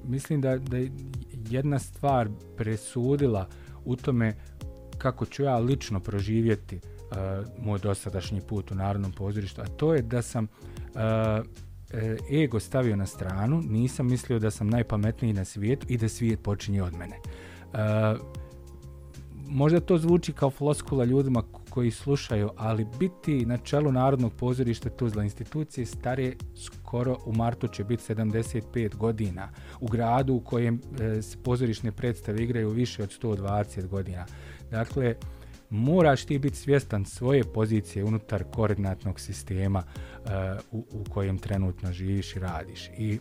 mislim 0.04 0.40
da, 0.40 0.58
da 0.58 0.76
jedna 1.50 1.78
stvar 1.78 2.28
presudila 2.56 3.48
u 3.84 3.96
tome 3.96 4.34
kako 4.98 5.26
ću 5.26 5.42
ja 5.42 5.58
lično 5.58 6.00
proživjeti 6.00 6.76
uh, 6.76 7.64
moj 7.64 7.78
dosadašnji 7.78 8.40
put 8.40 8.70
u 8.70 8.74
Narodnom 8.74 9.12
pozorištu, 9.12 9.60
a 9.60 9.64
to 9.64 9.94
je 9.94 10.02
da 10.02 10.22
sam 10.22 10.44
uh, 10.44 11.00
ego 12.32 12.60
stavio 12.60 12.96
na 12.96 13.06
stranu, 13.06 13.62
nisam 13.62 14.06
mislio 14.06 14.38
da 14.38 14.50
sam 14.50 14.70
najpametniji 14.70 15.32
na 15.32 15.44
svijetu 15.44 15.86
i 15.88 15.96
da 15.96 16.08
svijet 16.08 16.42
počinje 16.42 16.82
od 16.82 16.94
mene. 16.94 17.16
Uh, 17.72 17.78
možda 19.48 19.80
to 19.80 19.98
zvuči 19.98 20.32
kao 20.32 20.50
floskula 20.50 21.04
ljudima 21.04 21.42
koji 21.76 21.90
slušaju, 21.90 22.50
ali 22.56 22.86
biti 22.98 23.46
na 23.46 23.58
čelu 23.58 23.92
Narodnog 23.92 24.32
pozorišta 24.32 24.90
Tuzla 24.90 25.24
institucije 25.24 25.86
stare 25.86 26.32
skoro 26.54 27.16
u 27.26 27.32
martu 27.32 27.68
će 27.68 27.84
biti 27.84 28.14
75 28.14 28.94
godina. 28.94 29.48
U 29.80 29.86
gradu 29.86 30.34
u 30.34 30.40
kojem 30.40 30.80
e, 31.00 31.22
se 31.22 31.38
pozorišne 31.42 31.92
predstave 31.92 32.42
igraju 32.42 32.70
više 32.70 33.02
od 33.02 33.10
120 33.22 33.86
godina. 33.86 34.26
Dakle, 34.70 35.14
moraš 35.70 36.24
ti 36.24 36.38
biti 36.38 36.56
svjestan 36.56 37.04
svoje 37.04 37.44
pozicije 37.44 38.04
unutar 38.04 38.44
koordinatnog 38.44 39.20
sistema 39.20 39.82
e, 39.82 40.28
u, 40.70 40.86
u 40.92 41.04
kojem 41.10 41.38
trenutno 41.38 41.92
živiš 41.92 42.36
i 42.36 42.38
radiš. 42.38 42.90
I 42.98 43.14
e, 43.14 43.18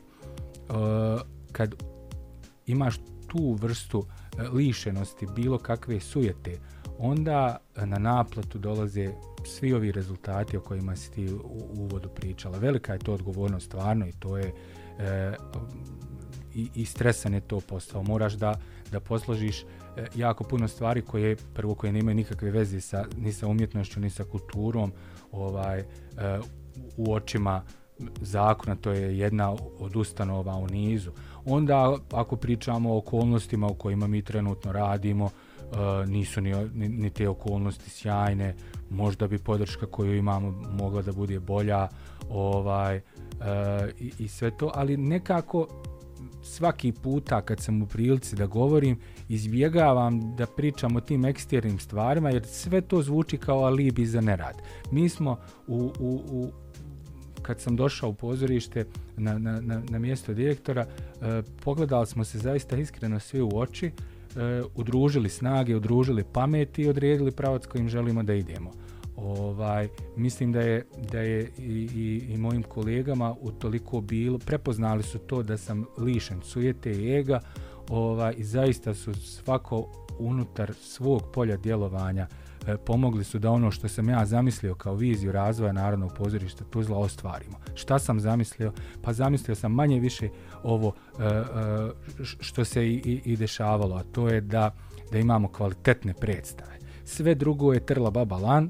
kad 1.51 1.75
imaš 2.65 2.95
tu 3.27 3.53
vrstu 3.53 4.05
e, 4.37 4.41
lišenosti 4.43 5.27
bilo 5.35 5.57
kakve 5.57 5.99
sujete, 5.99 6.59
onda 6.99 7.57
eh, 7.75 7.85
na 7.85 7.97
naplatu 7.97 8.57
dolaze 8.57 9.11
svi 9.45 9.73
ovi 9.73 9.91
rezultati 9.91 10.57
o 10.57 10.61
kojima 10.61 10.95
si 10.95 11.11
ti 11.11 11.33
u 11.33 11.65
uvodu 11.77 12.09
pričala. 12.09 12.57
Velika 12.57 12.93
je 12.93 12.99
to 12.99 13.13
odgovornost 13.13 13.65
stvarno 13.65 14.07
i 14.07 14.11
to 14.11 14.37
je 14.37 14.53
e, 14.99 15.33
i, 16.55 16.69
i 16.75 16.85
stresan 16.85 17.33
je 17.33 17.41
to 17.41 17.59
postao. 17.59 18.03
Moraš 18.03 18.33
da, 18.33 18.59
da 18.91 18.99
posložiš 18.99 19.61
e, 19.61 19.65
jako 20.15 20.43
puno 20.43 20.67
stvari 20.67 21.01
koje 21.01 21.35
prvo 21.35 21.75
koje 21.75 21.93
nemaju 21.93 22.15
nikakve 22.15 22.51
veze 22.51 22.81
sa, 22.81 23.05
ni 23.17 23.33
sa 23.33 23.47
umjetnošću 23.47 23.99
ni 23.99 24.09
sa 24.09 24.23
kulturom 24.23 24.91
ovaj, 25.31 25.79
e, 25.79 25.85
u 26.97 27.13
očima 27.13 27.63
zakona, 28.21 28.75
to 28.75 28.91
je 28.91 29.17
jedna 29.17 29.51
od 29.79 29.95
ustanova 29.95 30.55
u 30.55 30.67
nizu. 30.67 31.11
Onda 31.45 31.97
ako 32.11 32.35
pričamo 32.35 32.93
o 32.93 32.97
okolnostima 32.97 33.67
u 33.67 33.73
kojima 33.73 34.07
mi 34.07 34.21
trenutno 34.21 34.71
radimo, 34.71 35.29
uh, 35.71 36.09
nisu 36.09 36.41
ni, 36.41 36.53
ni, 36.73 36.89
ni 36.89 37.09
te 37.09 37.29
okolnosti 37.29 37.89
sjajne, 37.89 38.55
možda 38.89 39.27
bi 39.27 39.37
podrška 39.37 39.85
koju 39.85 40.15
imamo 40.15 40.51
mogla 40.51 41.01
da 41.01 41.11
bude 41.11 41.39
bolja 41.39 41.87
ovaj 42.29 42.97
uh, 42.97 43.01
i, 43.99 44.11
i 44.19 44.27
sve 44.27 44.57
to, 44.57 44.71
ali 44.75 44.97
nekako 44.97 45.67
svaki 46.43 46.91
puta 46.91 47.41
kad 47.41 47.59
sam 47.59 47.81
u 47.81 47.87
prilici 47.87 48.35
da 48.35 48.45
govorim, 48.45 48.99
izbjegavam 49.29 50.35
da 50.35 50.45
pričam 50.45 50.95
o 50.95 51.01
tim 51.01 51.25
eksternim 51.25 51.79
stvarima, 51.79 52.29
jer 52.29 52.45
sve 52.47 52.81
to 52.81 53.01
zvuči 53.01 53.37
kao 53.37 53.63
alibi 53.63 54.05
za 54.05 54.21
nerad. 54.21 54.55
Mi 54.91 55.09
smo 55.09 55.37
u, 55.67 55.91
u, 55.99 56.21
u 56.31 56.51
kad 57.41 57.59
sam 57.59 57.75
došao 57.75 58.09
u 58.09 58.13
pozorište 58.13 58.85
na, 59.17 59.37
na, 59.37 59.61
na, 59.61 59.81
na 59.89 59.99
mjesto 59.99 60.33
direktora, 60.33 60.85
eh, 60.85 61.41
pogledali 61.63 62.07
smo 62.07 62.23
se 62.23 62.39
zaista 62.39 62.77
iskreno 62.77 63.19
sve 63.19 63.41
u 63.41 63.49
oči, 63.59 63.85
e, 63.85 63.91
E, 64.35 64.63
udružili 64.75 65.29
snage, 65.29 65.75
udružili 65.75 66.23
pameti 66.23 66.81
i 66.81 66.89
odredili 66.89 67.31
pravac 67.31 67.65
kojim 67.65 67.89
želimo 67.89 68.23
da 68.23 68.33
idemo. 68.33 68.71
Ovaj, 69.17 69.87
mislim 70.17 70.51
da 70.51 70.59
je, 70.59 70.85
da 71.11 71.19
je 71.19 71.51
i, 71.57 71.89
i, 71.95 72.33
i 72.33 72.37
mojim 72.37 72.63
kolegama 72.63 73.35
utoliko 73.41 74.01
bilo, 74.01 74.37
prepoznali 74.37 75.03
su 75.03 75.19
to 75.19 75.43
da 75.43 75.57
sam 75.57 75.85
lišen 75.97 76.41
sujete 76.41 76.91
i 76.91 77.17
ega 77.17 77.39
ovaj, 77.89 78.33
i 78.37 78.43
zaista 78.43 78.93
su 78.93 79.13
svako 79.13 79.87
unutar 80.19 80.73
svog 80.73 81.23
polja 81.33 81.57
djelovanja 81.57 82.27
E, 82.67 82.77
pomogli 82.77 83.23
su 83.23 83.39
da 83.39 83.51
ono 83.51 83.71
što 83.71 83.87
sam 83.87 84.09
ja 84.09 84.25
zamislio 84.25 84.75
kao 84.75 84.95
viziju 84.95 85.31
razvoja 85.31 85.71
Narodnog 85.73 86.13
pozorišta 86.17 86.63
Tuzla 86.63 86.97
ostvarimo. 86.97 87.57
Šta 87.75 87.99
sam 87.99 88.19
zamislio? 88.19 88.73
Pa 89.01 89.13
zamislio 89.13 89.55
sam 89.55 89.71
manje 89.71 89.99
više 89.99 90.29
ovo 90.63 90.93
e, 91.19 91.23
e, 91.23 91.43
što 92.39 92.65
se 92.65 92.87
i, 92.87 93.21
i 93.25 93.37
dešavalo, 93.37 93.95
a 93.95 94.03
to 94.03 94.29
je 94.29 94.41
da, 94.41 94.75
da 95.11 95.17
imamo 95.17 95.47
kvalitetne 95.47 96.13
predstave. 96.13 96.79
Sve 97.03 97.35
drugo 97.35 97.73
je 97.73 97.85
trla 97.85 98.11
baba 98.11 98.37
lan, 98.37 98.65
e, 98.65 98.69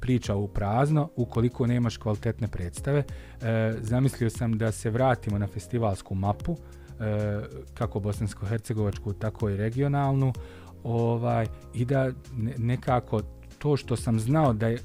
priča 0.00 0.34
u 0.34 0.48
prazno 0.48 1.10
ukoliko 1.16 1.66
nemaš 1.66 1.96
kvalitetne 1.96 2.48
predstave. 2.48 3.04
E, 3.42 3.74
zamislio 3.80 4.30
sam 4.30 4.58
da 4.58 4.72
se 4.72 4.90
vratimo 4.90 5.38
na 5.38 5.46
festivalsku 5.46 6.14
mapu, 6.14 6.56
e, 7.00 7.40
kako 7.74 8.00
bosansko-hercegovačku, 8.00 9.12
tako 9.12 9.50
i 9.50 9.56
regionalnu, 9.56 10.32
ovaj 10.84 11.46
i 11.74 11.84
da 11.84 12.10
nekako 12.58 13.20
to 13.58 13.76
što 13.76 13.96
sam 13.96 14.20
znao 14.20 14.52
da 14.52 14.68
je, 14.68 14.78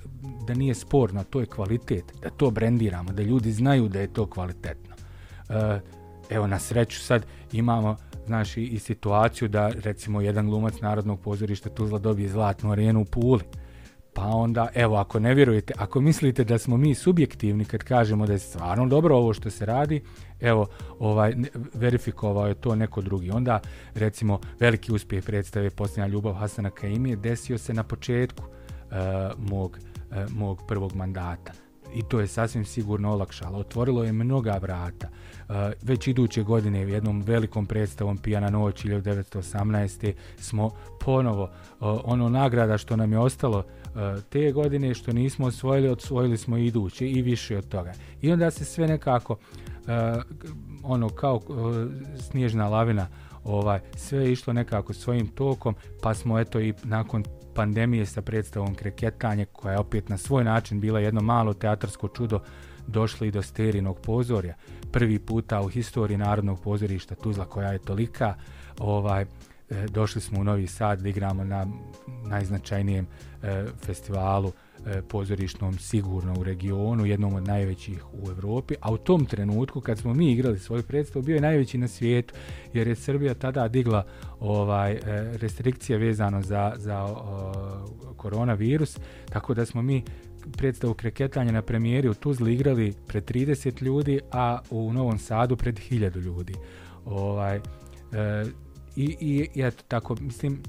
da 0.48 0.54
nije 0.54 0.76
sporno, 0.76 1.24
to 1.24 1.40
je 1.40 1.46
kvalitet, 1.46 2.14
da 2.22 2.30
to 2.30 2.52
brendiramo, 2.52 3.12
da 3.12 3.24
ljudi 3.24 3.52
znaju 3.52 3.90
da 3.90 4.00
je 4.00 4.14
to 4.14 4.26
kvalitetno. 4.26 4.96
E, 5.50 5.80
evo 6.30 6.48
na 6.48 6.60
sreću 6.60 7.00
sad 7.00 7.26
imamo 7.52 7.96
znaš, 8.26 8.58
i, 8.58 8.64
i 8.64 8.80
situaciju 8.80 9.48
da 9.48 9.68
recimo 9.70 10.22
jedan 10.22 10.50
glumac 10.50 10.82
Narodnog 10.82 11.20
pozorišta 11.20 11.70
Tuzla 11.70 12.00
dobije 12.00 12.30
zlatnu 12.30 12.72
arenu 12.72 13.02
u 13.02 13.06
Puli. 13.06 13.44
Pa 14.18 14.26
onda, 14.26 14.68
evo, 14.76 14.96
ako 14.96 15.20
ne 15.20 15.34
vjerujete, 15.34 15.74
ako 15.78 16.02
mislite 16.02 16.44
da 16.44 16.58
smo 16.58 16.78
mi 16.78 16.96
subjektivni 16.96 17.66
kad 17.66 17.84
kažemo 17.84 18.26
da 18.26 18.34
je 18.34 18.40
stvarno 18.40 18.88
dobro 18.88 19.16
ovo 19.16 19.34
što 19.34 19.50
se 19.50 19.66
radi, 19.66 20.02
evo, 20.40 20.68
ovaj, 21.00 21.34
verifikovao 21.74 22.48
je 22.48 22.54
to 22.54 22.76
neko 22.76 23.02
drugi. 23.02 23.32
Onda, 23.32 23.60
recimo, 23.94 24.40
veliki 24.60 24.92
uspjeh 24.92 25.24
predstave 25.24 25.70
Posljednja 25.70 26.08
ljubav 26.08 26.34
Hasana 26.34 26.70
Kaimije 26.70 27.16
desio 27.16 27.58
se 27.58 27.74
na 27.74 27.84
početku 27.84 28.44
uh, 28.44 29.50
mog, 29.50 29.78
uh, 30.12 30.32
mog 30.32 30.62
prvog 30.68 30.96
mandata. 30.96 31.52
I 31.94 32.04
to 32.04 32.20
je 32.20 32.28
sasvim 32.28 32.66
sigurno 32.66 33.12
olakšalo. 33.12 33.58
Otvorilo 33.58 34.04
je 34.04 34.14
mnoga 34.14 34.58
vrata. 34.62 35.08
Uh, 35.50 35.56
već 35.82 36.08
iduće 36.08 36.44
godine 36.44 36.86
u 36.86 36.90
jednom 36.90 37.22
velikom 37.22 37.66
predstavom 37.66 38.18
Pijana 38.18 38.50
noć 38.50 38.86
1918. 38.86 40.14
smo 40.38 40.72
ponovo 41.00 41.44
uh, 41.44 41.50
ono 42.04 42.30
nagrada 42.30 42.78
što 42.78 42.96
nam 42.96 43.12
je 43.12 43.20
ostalo 43.20 43.58
uh, 43.58 43.66
E, 43.98 44.22
te 44.30 44.52
godine 44.52 44.94
što 44.94 45.14
nismo 45.14 45.48
osvojili, 45.48 45.90
osvojili 45.90 46.38
smo 46.38 46.58
iduće 46.58 47.10
i 47.10 47.22
više 47.22 47.58
od 47.58 47.68
toga. 47.68 47.94
I 48.22 48.32
onda 48.32 48.52
se 48.52 48.66
sve 48.66 48.88
nekako 48.88 49.34
uh, 49.34 50.24
ono 50.84 51.10
kao 51.10 51.36
uh, 51.36 51.44
snježna 52.20 52.68
lavina 52.68 53.08
ovaj 53.44 53.80
sve 53.96 54.20
je 54.20 54.32
išlo 54.32 54.54
nekako 54.54 54.94
svojim 54.94 55.28
tokom 55.28 55.76
pa 56.02 56.14
smo 56.14 56.40
eto 56.40 56.60
i 56.60 56.74
nakon 56.84 57.24
pandemije 57.56 58.06
sa 58.06 58.22
predstavom 58.22 58.76
Kreketanje 58.76 59.46
koja 59.46 59.72
je 59.72 59.80
opet 59.80 60.10
na 60.10 60.18
svoj 60.18 60.44
način 60.44 60.80
bila 60.80 61.00
jedno 61.00 61.22
malo 61.22 61.54
teatarsko 61.54 62.08
čudo 62.08 62.40
došli 62.88 63.32
do 63.32 63.42
sterinog 63.42 64.00
pozorja 64.00 64.56
prvi 64.92 65.20
puta 65.20 65.62
u 65.62 65.68
historiji 65.68 66.18
Narodnog 66.18 66.62
pozorišta 66.64 67.16
Tuzla 67.16 67.46
koja 67.46 67.72
je 67.72 67.80
tolika 67.80 68.36
ovaj 68.80 69.26
e, 69.70 69.86
došli 69.88 70.22
smo 70.22 70.40
u 70.40 70.44
Novi 70.44 70.68
Sad 70.68 71.02
da 71.02 71.10
igramo 71.10 71.44
na 71.44 71.68
najznačajnijem 72.26 73.08
e, 73.44 73.66
festivalu 73.86 74.52
e, 74.86 75.02
pozorišnom 75.02 75.78
sigurno 75.78 76.34
u 76.40 76.44
regionu, 76.44 77.06
jednom 77.06 77.34
od 77.34 77.48
najvećih 77.48 78.14
u 78.14 78.30
Evropi, 78.30 78.76
a 78.82 78.92
u 78.92 78.98
tom 78.98 79.26
trenutku 79.26 79.82
kad 79.82 79.98
smo 79.98 80.14
mi 80.14 80.32
igrali 80.32 80.60
svoju 80.60 80.84
predstavu 80.84 81.26
bio 81.26 81.36
je 81.36 81.42
najveći 81.42 81.78
na 81.78 81.88
svijetu 81.88 82.34
jer 82.74 82.88
je 82.88 82.96
Srbija 82.96 83.34
tada 83.34 83.68
digla 83.68 84.06
ovaj 84.40 84.92
e, 84.92 85.00
restrikcije 85.38 86.00
vezano 86.00 86.42
za, 86.42 86.74
za 86.78 87.04
o, 87.04 87.54
koronavirus, 88.18 88.98
tako 89.30 89.54
da 89.54 89.66
smo 89.66 89.82
mi 89.82 90.04
predstavu 90.52 90.94
kreketanja 90.94 91.52
na 91.52 91.62
premijeri 91.62 92.10
u 92.10 92.14
Tuzli 92.14 92.54
igrali 92.54 92.94
pred 93.08 93.32
30 93.32 93.82
ljudi, 93.84 94.20
a 94.32 94.60
u 94.70 94.94
Novom 94.94 95.18
Sadu 95.18 95.56
pred 95.56 95.76
1000 95.76 96.22
ljudi. 96.22 96.54
Ovaj, 97.06 97.56
e, 97.56 97.62
i, 98.98 99.18
i, 99.20 99.50
i 99.54 99.62
eto, 99.62 99.84
tako, 99.88 100.16
mislim, 100.20 100.64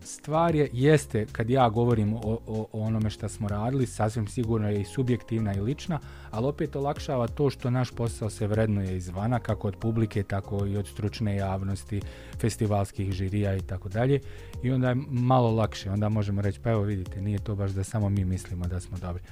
stvar 0.00 0.54
je, 0.54 0.70
jeste, 0.72 1.26
kad 1.32 1.50
ja 1.50 1.68
govorim 1.68 2.14
o, 2.14 2.20
o, 2.46 2.68
o 2.72 2.80
onome 2.80 3.10
što 3.10 3.28
smo 3.28 3.48
radili, 3.48 3.86
sasvim 3.86 4.26
sigurno 4.26 4.70
je 4.70 4.80
i 4.80 4.84
subjektivna 4.84 5.54
i 5.54 5.60
lična, 5.60 6.00
ali 6.30 6.46
opet 6.46 6.76
olakšava 6.76 7.28
to 7.28 7.50
što 7.50 7.70
naš 7.70 7.90
posao 7.90 8.30
se 8.30 8.46
vrednuje 8.46 8.96
izvana, 8.96 9.38
kako 9.38 9.68
od 9.68 9.76
publike, 9.76 10.22
tako 10.22 10.66
i 10.66 10.76
od 10.76 10.86
stručne 10.86 11.36
javnosti, 11.36 12.00
festivalskih 12.38 13.12
žirija 13.12 13.56
i 13.56 13.60
tako 13.60 13.88
dalje. 13.88 14.20
I 14.62 14.70
onda 14.70 14.88
je 14.88 14.96
malo 15.08 15.50
lakše, 15.50 15.90
onda 15.90 16.08
možemo 16.08 16.42
reći, 16.42 16.60
pa 16.60 16.70
evo 16.70 16.82
vidite, 16.82 17.22
nije 17.22 17.38
to 17.38 17.54
baš 17.54 17.70
da 17.70 17.84
samo 17.84 18.08
mi 18.08 18.24
mislimo 18.24 18.66
da 18.66 18.80
smo 18.80 18.98
dobri. 18.98 19.22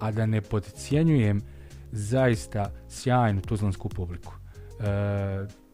A 0.00 0.10
da 0.10 0.26
ne 0.26 0.40
podcijenjujem 0.40 1.42
zaista 1.92 2.72
sjajnu 2.88 3.40
tuzlansku 3.40 3.88
publiku. 3.88 4.32
E, 4.80 5.67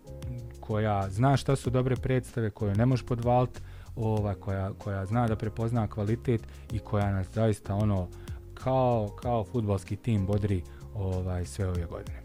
koja 0.66 1.10
zna 1.10 1.36
šta 1.36 1.56
su 1.56 1.70
dobre 1.70 1.96
predstave, 1.96 2.50
koju 2.50 2.74
ne 2.74 2.86
može 2.86 3.06
podvaliti, 3.06 3.60
ova 3.96 4.34
koja, 4.34 4.72
koja 4.72 5.06
zna 5.06 5.28
da 5.28 5.36
prepozna 5.36 5.88
kvalitet 5.88 6.40
i 6.72 6.78
koja 6.78 7.12
nas 7.12 7.26
zaista 7.34 7.74
ono 7.74 8.08
kao 8.54 9.08
kao 9.22 9.44
fudbalski 9.44 9.96
tim 9.96 10.26
bodri 10.26 10.62
ovaj 10.94 11.44
sve 11.44 11.68
ove 11.68 11.84
godine. 11.84 12.23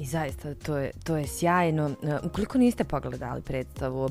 I 0.00 0.06
zaista, 0.06 0.54
to 0.54 0.76
je, 0.76 0.90
to 1.04 1.16
je 1.16 1.26
sjajno. 1.26 1.90
E, 2.02 2.18
ukoliko 2.26 2.58
niste 2.58 2.84
pogledali 2.84 3.42
predstavu 3.42 4.04
uh, 4.04 4.10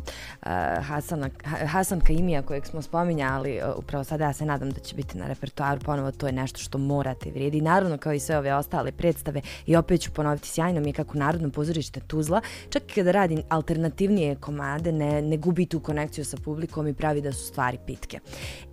Hasana, 0.82 1.30
Hasan 1.44 2.02
Kaimija 2.02 2.42
kojeg 2.42 2.66
smo 2.66 2.82
spominjali, 2.82 3.60
uh, 3.64 3.78
upravo 3.78 4.04
sada 4.04 4.26
ja 4.26 4.34
se 4.34 4.46
nadam 4.46 4.70
da 4.70 4.80
će 4.80 4.96
biti 4.96 5.18
na 5.18 5.28
repertoaru 5.28 5.80
ponovo, 5.80 6.12
to 6.12 6.28
je 6.28 6.34
nešto 6.34 6.60
što 6.60 6.78
morate 6.78 7.32
vrijedi. 7.32 7.62
Naravno, 7.62 7.98
kao 7.98 8.14
i 8.14 8.20
sve 8.20 8.38
ove 8.38 8.54
ostale 8.54 8.92
predstave, 8.92 9.42
i 9.66 9.76
opet 9.76 10.02
ću 10.02 10.12
ponoviti 10.12 10.48
sjajno 10.48 10.82
mi 10.82 10.90
je 10.90 10.94
kako 10.94 11.18
Narodno 11.18 11.50
pozorište 11.50 12.00
Tuzla, 12.00 12.42
čak 12.70 12.84
i 12.84 12.94
kada 12.94 13.12
radi 13.12 13.44
alternativnije 13.50 14.36
komade, 14.36 14.92
ne, 14.92 15.22
ne 15.22 15.38
gubi 15.38 15.66
tu 15.66 15.80
konekciju 15.80 16.26
sa 16.26 16.38
publikom 16.38 16.88
i 16.88 16.94
pravi 16.94 17.22
da 17.22 17.34
su 17.34 17.46
stvari 17.46 17.78
pitke. 17.86 18.20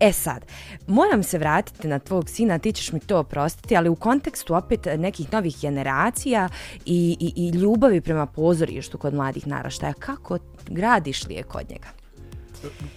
E 0.00 0.12
sad, 0.12 0.44
moram 0.86 1.22
se 1.22 1.38
vratiti 1.38 1.88
na 1.88 1.98
tvog 1.98 2.28
sina, 2.30 2.58
ti 2.58 2.72
ćeš 2.72 2.92
mi 2.92 3.00
to 3.00 3.18
oprostiti, 3.18 3.76
ali 3.76 3.88
u 3.88 3.96
kontekstu 3.96 4.54
opet 4.54 4.86
nekih 4.98 5.32
novih 5.32 5.56
generacija 5.60 6.48
i 6.84 7.05
i, 7.12 7.32
i 7.36 7.48
ljubavi 7.48 8.00
prema 8.00 8.26
pozorištu 8.26 8.98
kod 8.98 9.14
mladih 9.14 9.46
naraštaja. 9.46 9.92
Kako 9.92 10.38
gradiš 10.68 11.26
li 11.26 11.34
je 11.34 11.42
kod 11.42 11.70
njega? 11.70 11.88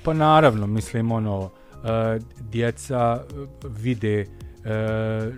Pa 0.04 0.14
naravno, 0.14 0.68
mislim, 0.68 1.12
ono, 1.12 1.40
uh, 1.40 1.50
djeca 2.40 3.24
e, 3.24 3.46
vide, 3.70 4.26
uh, 4.26 5.34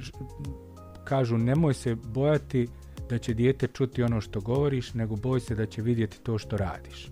kažu, 1.03 1.37
nemoj 1.37 1.73
se 1.73 1.95
bojati 1.95 2.67
da 3.09 3.17
će 3.17 3.33
dijete 3.33 3.67
čuti 3.67 4.03
ono 4.03 4.21
što 4.21 4.41
govoriš, 4.41 4.93
nego 4.93 5.15
boj 5.15 5.39
se 5.39 5.55
da 5.55 5.65
će 5.65 5.81
vidjeti 5.81 6.19
to 6.19 6.38
što 6.38 6.57
radiš. 6.57 7.10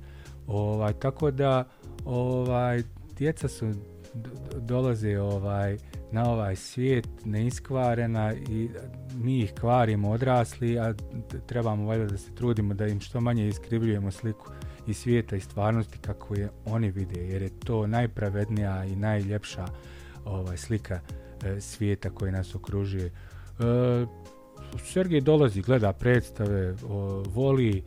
Ovaj, 0.48 0.94
tako 0.94 1.32
da, 1.32 1.68
ovaj, 2.06 2.84
djeca 3.18 3.48
su 3.48 3.74
dolaze 4.62 5.20
ovaj 5.20 5.78
na 6.12 6.32
ovaj 6.32 6.56
svijet 6.56 7.08
neiskvarena 7.26 8.34
i 8.34 8.70
mi 9.16 9.40
ih 9.40 9.54
kvarimo 9.60 10.12
odrasli, 10.12 10.80
a 10.80 10.94
trebamo 11.46 11.88
valjda 11.88 12.06
da 12.06 12.18
se 12.18 12.36
trudimo 12.36 12.74
da 12.74 12.88
im 12.88 13.00
što 13.00 13.22
manje 13.22 13.48
iskrivljujemo 13.48 14.12
sliku 14.12 14.52
i 14.88 14.94
svijeta 14.94 15.36
i 15.36 15.40
stvarnosti 15.40 15.98
kako 16.02 16.36
je 16.36 16.50
oni 16.66 16.92
vide, 16.92 17.22
jer 17.22 17.42
je 17.42 17.60
to 17.60 17.88
najpravednija 17.88 18.86
i 18.86 18.96
najljepša 18.96 19.66
ovaj 20.26 20.58
slika 20.58 21.00
e, 21.44 21.62
svijeta 21.62 22.10
koji 22.10 22.32
nas 22.32 22.56
okružuje. 22.56 23.06
E, 23.06 23.12
Sergej 24.84 25.22
dolazi, 25.22 25.62
gleda 25.62 25.94
predstave, 25.94 26.76
o, 26.90 27.24
voli, 27.28 27.78
e, 27.78 27.82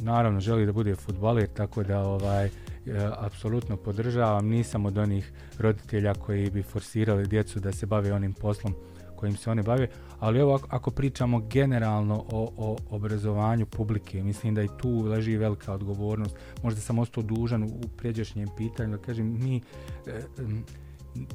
naravno 0.00 0.40
želi 0.40 0.66
da 0.66 0.72
bude 0.72 0.94
futbaler, 0.94 1.48
tako 1.48 1.82
da 1.82 2.00
ovaj 2.00 2.46
E, 2.46 2.71
E, 2.86 3.10
apsolutno 3.18 3.76
podržavam, 3.76 4.48
nisam 4.48 4.86
od 4.86 4.98
onih 4.98 5.32
roditelja 5.58 6.14
koji 6.14 6.50
bi 6.50 6.62
forsirali 6.62 7.26
djecu 7.26 7.60
da 7.60 7.72
se 7.72 7.86
bave 7.86 8.12
onim 8.12 8.32
poslom 8.32 8.74
kojim 9.16 9.36
se 9.36 9.50
oni 9.50 9.62
bave, 9.62 9.88
ali 10.18 10.38
evo 10.38 10.60
ako 10.68 10.90
pričamo 10.90 11.40
generalno 11.40 12.24
o, 12.32 12.52
o 12.56 12.76
obrazovanju 12.90 13.66
publike, 13.66 14.22
mislim 14.22 14.54
da 14.54 14.62
i 14.62 14.68
tu 14.78 15.02
leži 15.02 15.36
velika 15.36 15.72
odgovornost, 15.72 16.36
možda 16.62 16.80
sam 16.80 16.98
ostao 16.98 17.22
dužan 17.22 17.62
u 17.62 17.80
pređašnjem 17.96 18.48
pitanju, 18.56 18.96
da 18.96 19.02
kažem, 19.02 19.38
mi, 19.44 19.60
e, 20.06 20.22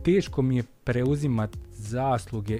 teško 0.03 0.41
mi 0.41 0.57
je 0.57 0.63
preuzimat 0.83 1.57
zasluge 1.71 2.55
e, 2.55 2.59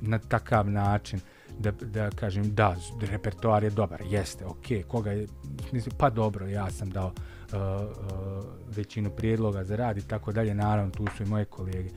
na 0.00 0.18
takav 0.18 0.70
način, 0.70 1.20
da, 1.60 1.70
da 1.70 2.10
kažem 2.10 2.54
da, 2.54 2.76
repertoar 3.00 3.64
je 3.64 3.70
dobar, 3.70 4.02
jeste, 4.10 4.46
ok, 4.46 4.88
koga 4.88 5.10
je, 5.10 5.26
mislim, 5.72 5.94
pa 5.98 6.10
dobro, 6.10 6.46
ja 6.46 6.70
sam 6.70 6.90
dao 6.90 7.06
uh, 7.06 7.14
uh, 7.52 8.44
većinu 8.76 9.10
prijedloga 9.10 9.64
za 9.64 9.76
rad 9.76 9.98
i 9.98 10.08
tako 10.08 10.32
dalje, 10.32 10.54
naravno, 10.54 10.90
tu 10.90 11.06
su 11.16 11.22
i 11.22 11.26
moje 11.26 11.44
kolege. 11.44 11.90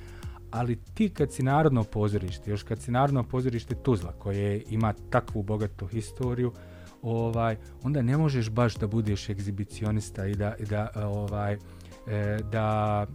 Ali 0.52 0.80
ti 0.94 1.10
kad 1.10 1.32
si 1.32 1.44
narodno 1.44 1.84
pozorište, 1.84 2.52
još 2.52 2.64
kad 2.64 2.82
si 2.82 2.92
narodno 2.92 3.24
pozorište 3.24 3.76
Tuzla, 3.76 4.12
koje 4.12 4.64
ima 4.70 4.94
takvu 5.10 5.44
bogatu 5.44 5.88
historiju, 5.88 6.54
ovaj, 7.02 7.58
onda 7.84 8.02
ne 8.02 8.18
možeš 8.18 8.50
baš 8.50 8.76
da 8.76 8.88
budeš 8.88 9.30
egzibicionista 9.30 10.26
i 10.26 10.36
da, 10.36 10.56
da, 10.70 10.92
ovaj, 10.96 11.54
e, 11.54 12.40
da 12.52 13.08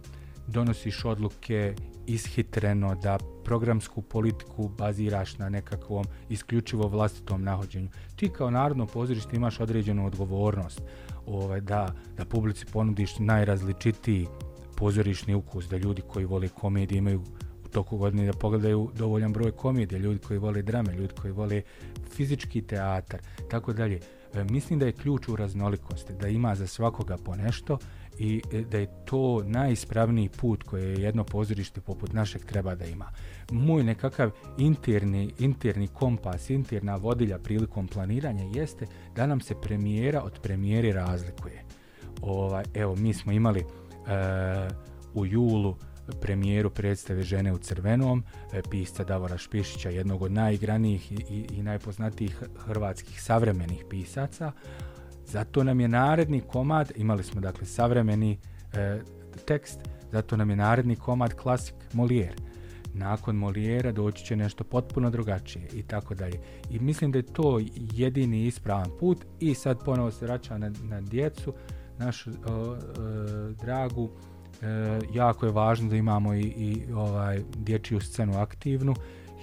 donosiš 0.49 1.05
odluke 1.05 1.75
ishitreno, 2.07 2.95
da 2.95 3.17
programsku 3.43 4.01
politiku 4.01 4.69
baziraš 4.77 5.37
na 5.37 5.49
nekakvom 5.49 6.05
isključivo 6.29 6.87
vlastitom 6.87 7.43
nahođenju. 7.43 7.89
Ti 8.15 8.29
kao 8.29 8.49
narodno 8.49 8.85
pozorište 8.85 9.35
imaš 9.35 9.59
određenu 9.59 10.05
odgovornost 10.05 10.81
ovaj, 11.25 11.61
da, 11.61 11.93
da 12.17 12.25
publici 12.25 12.65
ponudiš 12.65 13.19
najrazličitiji 13.19 14.27
pozorišni 14.75 15.35
ukus, 15.35 15.69
da 15.69 15.77
ljudi 15.77 16.01
koji 16.01 16.25
vole 16.25 16.47
komedije 16.47 16.97
imaju 16.97 17.23
u 17.65 17.67
toku 17.67 17.97
godine 17.97 18.25
da 18.25 18.33
pogledaju 18.33 18.89
dovoljan 18.95 19.33
broj 19.33 19.51
komedije, 19.51 19.99
ljudi 19.99 20.19
koji 20.19 20.39
vole 20.39 20.61
drame, 20.61 20.93
ljudi 20.93 21.13
koji 21.21 21.33
vole 21.33 21.61
fizički 22.11 22.61
teatar, 22.61 23.19
tako 23.49 23.73
dalje. 23.73 23.99
E, 24.33 24.43
mislim 24.43 24.79
da 24.79 24.85
je 24.85 24.91
ključ 24.91 25.27
u 25.27 25.35
raznolikosti, 25.35 26.13
da 26.13 26.27
ima 26.27 26.55
za 26.55 26.67
svakoga 26.67 27.17
po 27.17 27.35
nešto 27.35 27.77
i 28.19 28.41
e, 28.53 28.61
da 28.61 28.77
je 28.77 28.87
to 29.05 29.43
najispravniji 29.45 30.29
put 30.29 30.63
koje 30.63 30.93
jedno 30.93 31.23
pozorište 31.23 31.81
poput 31.81 32.13
našeg 32.13 32.45
treba 32.45 32.75
da 32.75 32.85
ima. 32.85 33.11
Moj 33.51 33.83
nekakav 33.83 34.31
interni, 34.57 35.33
interni 35.39 35.87
kompas, 35.87 36.49
interna 36.49 36.95
vodilja 36.95 37.37
prilikom 37.37 37.87
planiranja 37.87 38.43
jeste 38.53 38.87
da 39.15 39.27
nam 39.27 39.41
se 39.41 39.55
premijera 39.61 40.21
od 40.21 40.39
premijeri 40.41 40.91
razlikuje. 40.91 41.63
Ovaj, 42.21 42.63
evo, 42.73 42.95
mi 42.95 43.13
smo 43.13 43.31
imali 43.31 43.59
e, 43.59 43.65
u 45.13 45.25
julu 45.25 45.75
premijeru 46.21 46.69
predstave 46.69 47.23
Žene 47.23 47.53
u 47.53 47.57
crvenom, 47.57 48.23
e, 48.53 48.61
pisca 48.71 49.03
Davora 49.03 49.37
Špišića, 49.37 49.89
jednog 49.89 50.21
od 50.21 50.31
najigranijih 50.31 51.11
i, 51.11 51.15
i, 51.15 51.47
i 51.51 51.63
najpoznatijih 51.63 52.43
hrvatskih 52.57 53.21
savremenih 53.21 53.85
pisaca. 53.89 54.51
Zato 55.31 55.63
nam 55.63 55.79
je 55.79 55.87
naredni 55.87 56.41
komad, 56.41 56.91
imali 56.95 57.23
smo 57.23 57.41
dakle 57.41 57.65
savremeni 57.65 58.37
e, 58.73 58.99
tekst, 59.45 59.79
zato 60.11 60.37
nam 60.37 60.49
je 60.49 60.55
naredni 60.55 60.95
komad 60.95 61.33
klasik 61.33 61.75
Molière. 61.93 62.37
Nakon 62.93 63.35
Molijera 63.35 63.91
doći 63.91 64.25
će 64.25 64.35
nešto 64.35 64.63
potpuno 64.63 65.09
drugačije 65.09 65.67
i 65.73 65.83
tako 65.83 66.15
dalje. 66.15 66.39
I 66.69 66.79
mislim 66.79 67.11
da 67.11 67.17
je 67.17 67.33
to 67.33 67.59
jedini 67.75 68.45
ispravan 68.45 68.89
put 68.99 69.25
i 69.39 69.55
sad 69.55 69.83
ponovo 69.85 70.11
se 70.11 70.25
vraća 70.25 70.57
na, 70.57 70.71
na 70.83 71.01
djecu, 71.01 71.53
našu 71.97 72.29
e, 72.29 72.33
e, 72.33 72.35
dragu, 73.61 74.09
e, 74.61 74.99
jako 75.13 75.45
je 75.45 75.51
važno 75.51 75.89
da 75.89 75.95
imamo 75.95 76.33
i, 76.33 76.41
i 76.41 76.93
ovaj 76.93 77.41
dječju 77.57 77.99
scenu 77.99 78.37
aktivnu 78.37 78.93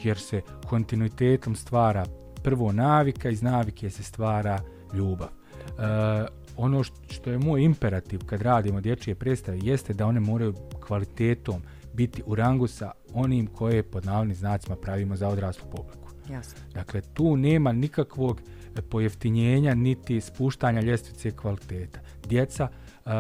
jer 0.05 0.19
se 0.19 0.41
kontinuitetom 0.69 1.57
stvara 1.57 2.05
prvo 2.43 2.73
navika 2.73 3.31
iz 3.31 3.43
navike 3.43 3.91
se 3.91 4.03
stvara 4.03 4.59
ljubav. 4.95 5.29
E, 5.29 6.27
ono 6.57 6.83
što 6.85 7.31
je 7.31 7.39
moj 7.39 7.63
imperativ 7.63 8.21
kad 8.27 8.43
radimo 8.43 8.81
dječje 8.81 9.15
predstave 9.15 9.59
jeste 9.63 9.93
da 9.95 10.07
one 10.07 10.21
moraju 10.21 10.55
kvalitetom 10.87 11.63
biti 11.95 12.23
u 12.27 12.35
rangu 12.35 12.67
sa 12.67 12.93
onim 13.15 13.47
koje 13.47 13.83
pod 13.83 14.05
navodnim 14.05 14.37
znacima 14.37 14.77
pravimo 14.77 15.17
za 15.17 15.29
odraslu 15.29 15.71
publiku. 15.71 16.11
Jasno. 16.31 16.61
Dakle, 16.75 17.01
tu 17.01 17.37
nema 17.37 17.73
nikakvog 17.73 18.41
pojeftinjenja 18.91 19.75
niti 19.75 20.21
spuštanja 20.21 20.81
ljestvice 20.81 21.31
kvaliteta. 21.31 22.01
Djeca 22.29 22.69
uh, 22.69 23.13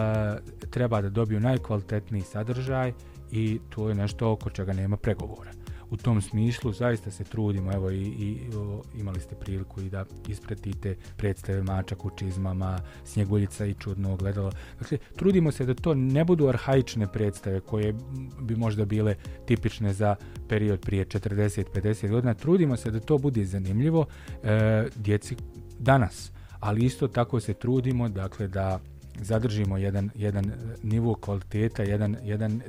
treba 0.70 1.00
da 1.00 1.08
dobiju 1.08 1.40
najkvalitetniji 1.40 2.22
sadržaj 2.22 2.92
i 3.32 3.60
to 3.70 3.88
je 3.88 3.94
nešto 3.94 4.30
oko 4.30 4.50
čega 4.50 4.72
nema 4.72 4.96
pregovora 4.96 5.50
u 5.90 5.96
tom 5.96 6.20
smislu 6.20 6.72
zaista 6.72 7.10
se 7.10 7.24
trudimo 7.24 7.72
evo 7.72 7.90
i, 7.90 8.02
i 8.02 8.38
o, 8.56 8.82
imali 8.98 9.20
ste 9.20 9.34
priliku 9.34 9.80
i 9.80 9.90
da 9.90 10.04
ispratite 10.28 10.96
predstave 11.16 11.62
mačak 11.62 12.04
u 12.04 12.10
čizmama 12.10 12.78
snjeguljica 13.04 13.66
i 13.66 13.74
čudno 13.74 14.12
ogledalo. 14.12 14.52
Dakle 14.78 14.98
trudimo 15.16 15.52
se 15.52 15.66
da 15.66 15.74
to 15.74 15.94
ne 15.94 16.24
budu 16.24 16.48
arhaične 16.48 17.06
predstave 17.12 17.60
koje 17.60 17.94
bi 18.40 18.56
možda 18.56 18.84
bile 18.84 19.14
tipične 19.46 19.92
za 19.92 20.16
period 20.48 20.80
prije 20.80 21.06
40-50 21.06 22.10
godina. 22.10 22.34
Trudimo 22.34 22.76
se 22.76 22.90
da 22.90 23.00
to 23.00 23.18
bude 23.18 23.44
zanimljivo 23.44 24.06
e, 24.42 24.88
djeci 24.96 25.36
danas 25.78 26.32
ali 26.60 26.84
isto 26.84 27.08
tako 27.08 27.40
se 27.40 27.54
trudimo 27.54 28.08
dakle 28.08 28.48
da 28.48 28.80
zadržimo 29.20 29.78
jedan 29.78 30.10
jedan 30.14 30.52
nivo 30.82 31.14
kvaliteta 31.14 31.82
jedan 31.82 32.16
jedan 32.22 32.62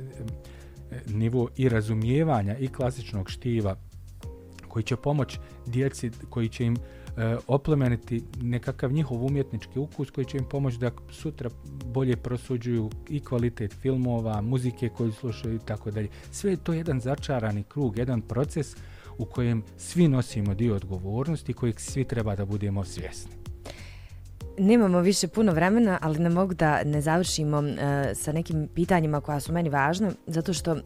nivo 1.06 1.48
i 1.56 1.68
razumijevanja 1.68 2.58
i 2.58 2.68
klasičnog 2.68 3.30
štiva 3.30 3.76
koji 4.68 4.82
će 4.82 4.96
pomoć 4.96 5.38
djeci 5.66 6.10
koji 6.30 6.48
će 6.48 6.64
im 6.64 6.76
e, 6.76 7.36
oplemeniti 7.46 8.22
nekakav 8.42 8.92
njihov 8.92 9.24
umjetnički 9.24 9.78
ukus 9.78 10.10
koji 10.10 10.24
će 10.24 10.38
im 10.38 10.44
pomoći 10.44 10.78
da 10.78 10.90
sutra 11.10 11.50
bolje 11.84 12.16
prosuđuju 12.16 12.90
i 13.08 13.20
kvalitet 13.20 13.74
filmova, 13.80 14.40
muzike 14.40 14.88
koju 14.88 15.12
slušaju 15.12 15.54
i 15.54 15.66
tako 15.66 15.90
dalje. 15.90 16.08
Sve 16.30 16.50
je 16.50 16.56
to 16.56 16.72
jedan 16.72 17.00
začarani 17.00 17.62
krug, 17.62 17.98
jedan 17.98 18.20
proces 18.20 18.76
u 19.18 19.24
kojem 19.24 19.62
svi 19.76 20.08
nosimo 20.08 20.54
dio 20.54 20.74
odgovornosti 20.74 21.52
kojeg 21.52 21.80
svi 21.80 22.04
treba 22.04 22.36
da 22.36 22.44
budemo 22.44 22.84
svjesni. 22.84 23.37
Nemamo 24.58 25.00
više 25.00 25.28
puno 25.28 25.52
vremena, 25.52 25.98
ali 26.02 26.18
ne 26.18 26.30
mogu 26.30 26.54
da 26.54 26.84
ne 26.84 27.00
završimo 27.00 27.58
uh, 27.58 27.64
sa 28.14 28.32
nekim 28.32 28.68
pitanjima 28.74 29.20
koja 29.20 29.40
su 29.40 29.52
meni 29.52 29.68
važne, 29.68 30.10
zato 30.26 30.52
što 30.52 30.76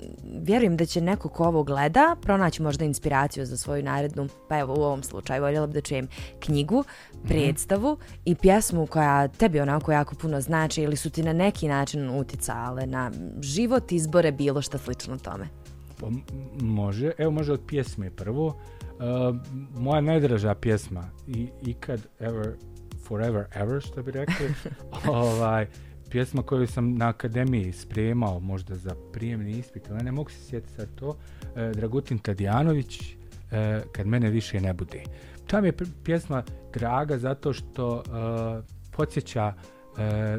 vjerujem 0.43 0.77
da 0.77 0.87
će 0.87 1.01
neko 1.01 1.29
ko 1.29 1.45
ovo 1.45 1.63
gleda 1.63 2.17
pronaći 2.23 2.63
možda 2.63 2.85
inspiraciju 2.85 3.47
za 3.47 3.57
svoju 3.57 3.83
narednu, 3.83 4.29
pa 4.49 4.59
evo 4.59 4.75
u 4.75 4.83
ovom 4.83 5.03
slučaju 5.03 5.43
voljela 5.43 5.67
bi 5.67 5.73
da 5.73 5.81
čujem 5.81 6.09
knjigu, 6.41 6.85
mhm. 7.15 7.29
predstavu 7.29 7.93
mm 7.93 7.97
-hmm. 7.97 8.21
i 8.25 8.35
pjesmu 8.35 8.87
koja 8.87 9.29
tebi 9.29 9.61
onako 9.61 9.93
jako 9.93 10.15
puno 10.15 10.41
znači 10.41 10.83
ili 10.83 10.97
su 10.97 11.11
ti 11.11 11.23
na 11.23 11.33
neki 11.33 11.69
način 11.69 12.11
uticale 12.11 12.87
na 12.87 13.11
život, 13.41 13.93
izbore, 13.93 14.33
bilo 14.33 14.63
što 14.63 14.79
slično 14.79 15.19
tome. 15.19 15.49
Pa, 16.01 16.07
može, 16.61 17.13
evo 17.19 17.31
može 17.31 17.53
od 17.53 17.61
pjesme 17.67 18.11
prvo. 18.11 18.47
Uh, 18.47 19.37
moja 19.81 20.01
najdraža 20.01 20.55
pjesma 20.55 21.11
i 21.27 21.49
ikad 21.63 22.01
ever 22.21 22.57
Forever 23.13 23.45
Ever, 23.55 23.83
što 23.83 24.03
bi 24.03 24.11
rekli. 24.11 24.55
ovaj, 25.07 25.67
pjesma 26.11 26.43
koju 26.43 26.67
sam 26.67 26.95
na 26.95 27.09
akademiji 27.09 27.73
spremao 27.73 28.41
možda 28.41 28.77
za 28.77 28.95
prijemni 29.13 29.51
ispit, 29.51 29.91
ali 29.91 30.03
ne 30.03 30.13
mogu 30.13 30.31
se 30.31 30.45
sjetiti 30.49 30.73
sad 30.73 30.89
to. 30.95 31.17
E, 31.57 31.73
Dragutin 31.75 32.19
Tadijanović, 32.19 33.17
e, 33.51 33.83
kad 33.93 34.07
mene 34.07 34.31
više 34.31 34.61
ne 34.61 34.73
bude. 34.73 35.03
Ta 35.47 35.61
mi 35.61 35.69
je 35.69 35.73
pjesma 36.05 36.43
draga 36.75 37.19
zato 37.19 37.53
što 37.53 38.03
e, 38.03 38.63
podsjeća 38.97 39.55
e, 39.99 40.39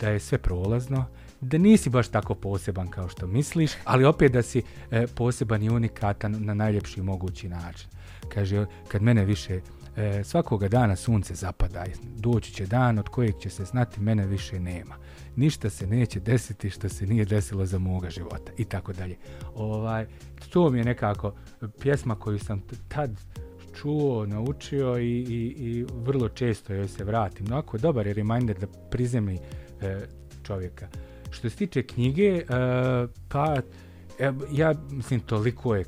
da 0.00 0.08
je 0.08 0.20
sve 0.20 0.38
prolazno, 0.38 1.04
da 1.40 1.58
nisi 1.58 1.90
baš 1.90 2.08
tako 2.08 2.34
poseban 2.34 2.88
kao 2.88 3.08
što 3.08 3.26
misliš, 3.26 3.72
ali 3.84 4.04
opet 4.04 4.32
da 4.32 4.42
si 4.42 4.62
e, 4.90 5.06
poseban 5.06 5.62
i 5.62 5.70
unikatan 5.70 6.36
na 6.38 6.54
najljepši 6.54 7.02
mogući 7.02 7.48
način. 7.48 7.88
Kaže, 8.28 8.66
kad 8.88 9.02
mene 9.02 9.24
više 9.24 9.60
e, 9.96 10.24
svakoga 10.24 10.68
dana 10.68 10.96
sunce 10.96 11.34
zapada, 11.34 11.84
doći 12.16 12.52
će 12.52 12.66
dan 12.66 12.98
od 12.98 13.08
kojeg 13.08 13.38
će 13.38 13.50
se 13.50 13.64
znati 13.64 14.00
mene 14.00 14.26
više 14.26 14.60
nema. 14.60 14.96
Ništa 15.36 15.70
se 15.70 15.86
neće 15.86 16.20
desiti 16.20 16.70
što 16.70 16.88
se 16.88 17.06
nije 17.06 17.24
desilo 17.24 17.66
za 17.66 17.78
moga 17.78 18.10
života 18.10 18.52
i 18.56 18.64
tako 18.64 18.92
dalje. 18.92 19.16
Ovaj, 19.54 20.06
to 20.50 20.70
mi 20.70 20.78
je 20.78 20.84
nekako 20.84 21.34
pjesma 21.80 22.14
koju 22.14 22.38
sam 22.38 22.62
tad 22.88 23.10
čuo, 23.74 24.26
naučio 24.26 24.98
i, 24.98 25.10
i, 25.10 25.54
i 25.58 25.86
vrlo 25.94 26.28
često 26.28 26.74
joj 26.74 26.88
se 26.88 27.04
vratim. 27.04 27.46
No, 27.46 27.56
ako 27.56 27.78
dobar 27.78 28.06
je 28.06 28.14
reminder 28.14 28.58
da 28.58 28.66
prizemni 28.90 29.38
e, 29.80 30.00
čovjeka. 30.42 30.88
Što 31.30 31.50
se 31.50 31.56
tiče 31.56 31.82
knjige, 31.82 32.28
e, 32.28 32.44
pa 33.28 33.56
e, 34.18 34.32
ja 34.52 34.74
mislim 34.90 35.20
toliko 35.20 35.74
je 35.74 35.84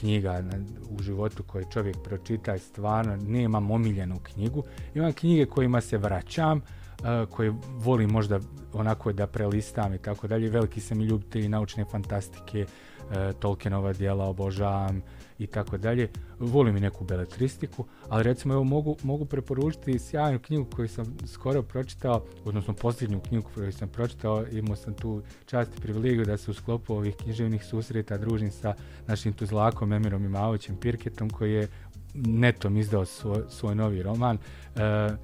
knjiga 0.00 0.40
na, 0.40 0.58
u 0.90 1.02
životu 1.02 1.42
koje 1.42 1.64
čovjek 1.72 1.96
pročita 2.04 2.54
i 2.54 2.58
stvarno 2.58 3.16
nemam 3.16 3.70
omiljenu 3.70 4.18
knjigu. 4.22 4.64
Imam 4.94 5.12
knjige 5.12 5.46
kojima 5.46 5.80
se 5.80 5.98
vraćam, 5.98 6.58
uh, 6.58 7.30
koje 7.30 7.52
volim 7.68 8.10
možda 8.10 8.40
onako 8.72 9.12
da 9.12 9.26
prelistam 9.26 9.94
i 9.94 9.98
tako 9.98 10.26
dalje. 10.26 10.50
Veliki 10.50 10.80
sam 10.80 11.00
i 11.00 11.04
ljubitelj 11.04 11.48
naučne 11.48 11.84
fantastike, 11.84 12.66
uh, 12.66 13.38
Tolkienova 13.40 13.92
dijela 13.92 14.24
obožavam, 14.24 15.02
i 15.38 15.46
tako 15.46 15.76
dalje. 15.76 16.08
Volim 16.38 16.76
i 16.76 16.80
neku 16.80 17.04
beletristiku, 17.04 17.84
ali 18.08 18.22
recimo 18.22 18.54
evo 18.54 18.64
mogu, 18.64 18.96
mogu 19.02 19.24
preporučiti 19.24 19.98
sjajnu 19.98 20.38
knjigu 20.38 20.64
koju 20.76 20.88
sam 20.88 21.16
skoro 21.26 21.62
pročitao, 21.62 22.24
odnosno 22.44 22.74
posljednju 22.74 23.20
knjigu 23.20 23.48
koju 23.54 23.72
sam 23.72 23.88
pročitao, 23.88 24.44
imao 24.52 24.76
sam 24.76 24.94
tu 24.94 25.22
čast 25.46 25.78
i 25.78 25.80
privilegiju 25.80 26.24
da 26.24 26.36
se 26.36 26.50
u 26.50 26.54
sklopu 26.54 26.94
ovih 26.94 27.16
književnih 27.16 27.64
susreta 27.64 28.18
družim 28.18 28.50
sa 28.50 28.74
našim 29.06 29.32
tuzlakom 29.32 29.92
Emirom 29.92 30.24
Imavoćem 30.24 30.76
Pirketom 30.76 31.30
koji 31.30 31.52
je 31.52 31.68
netom 32.14 32.76
izdao 32.76 33.04
svoj, 33.04 33.42
svoj 33.48 33.74
novi 33.74 34.02
roman 34.02 34.38
e, 34.76 35.16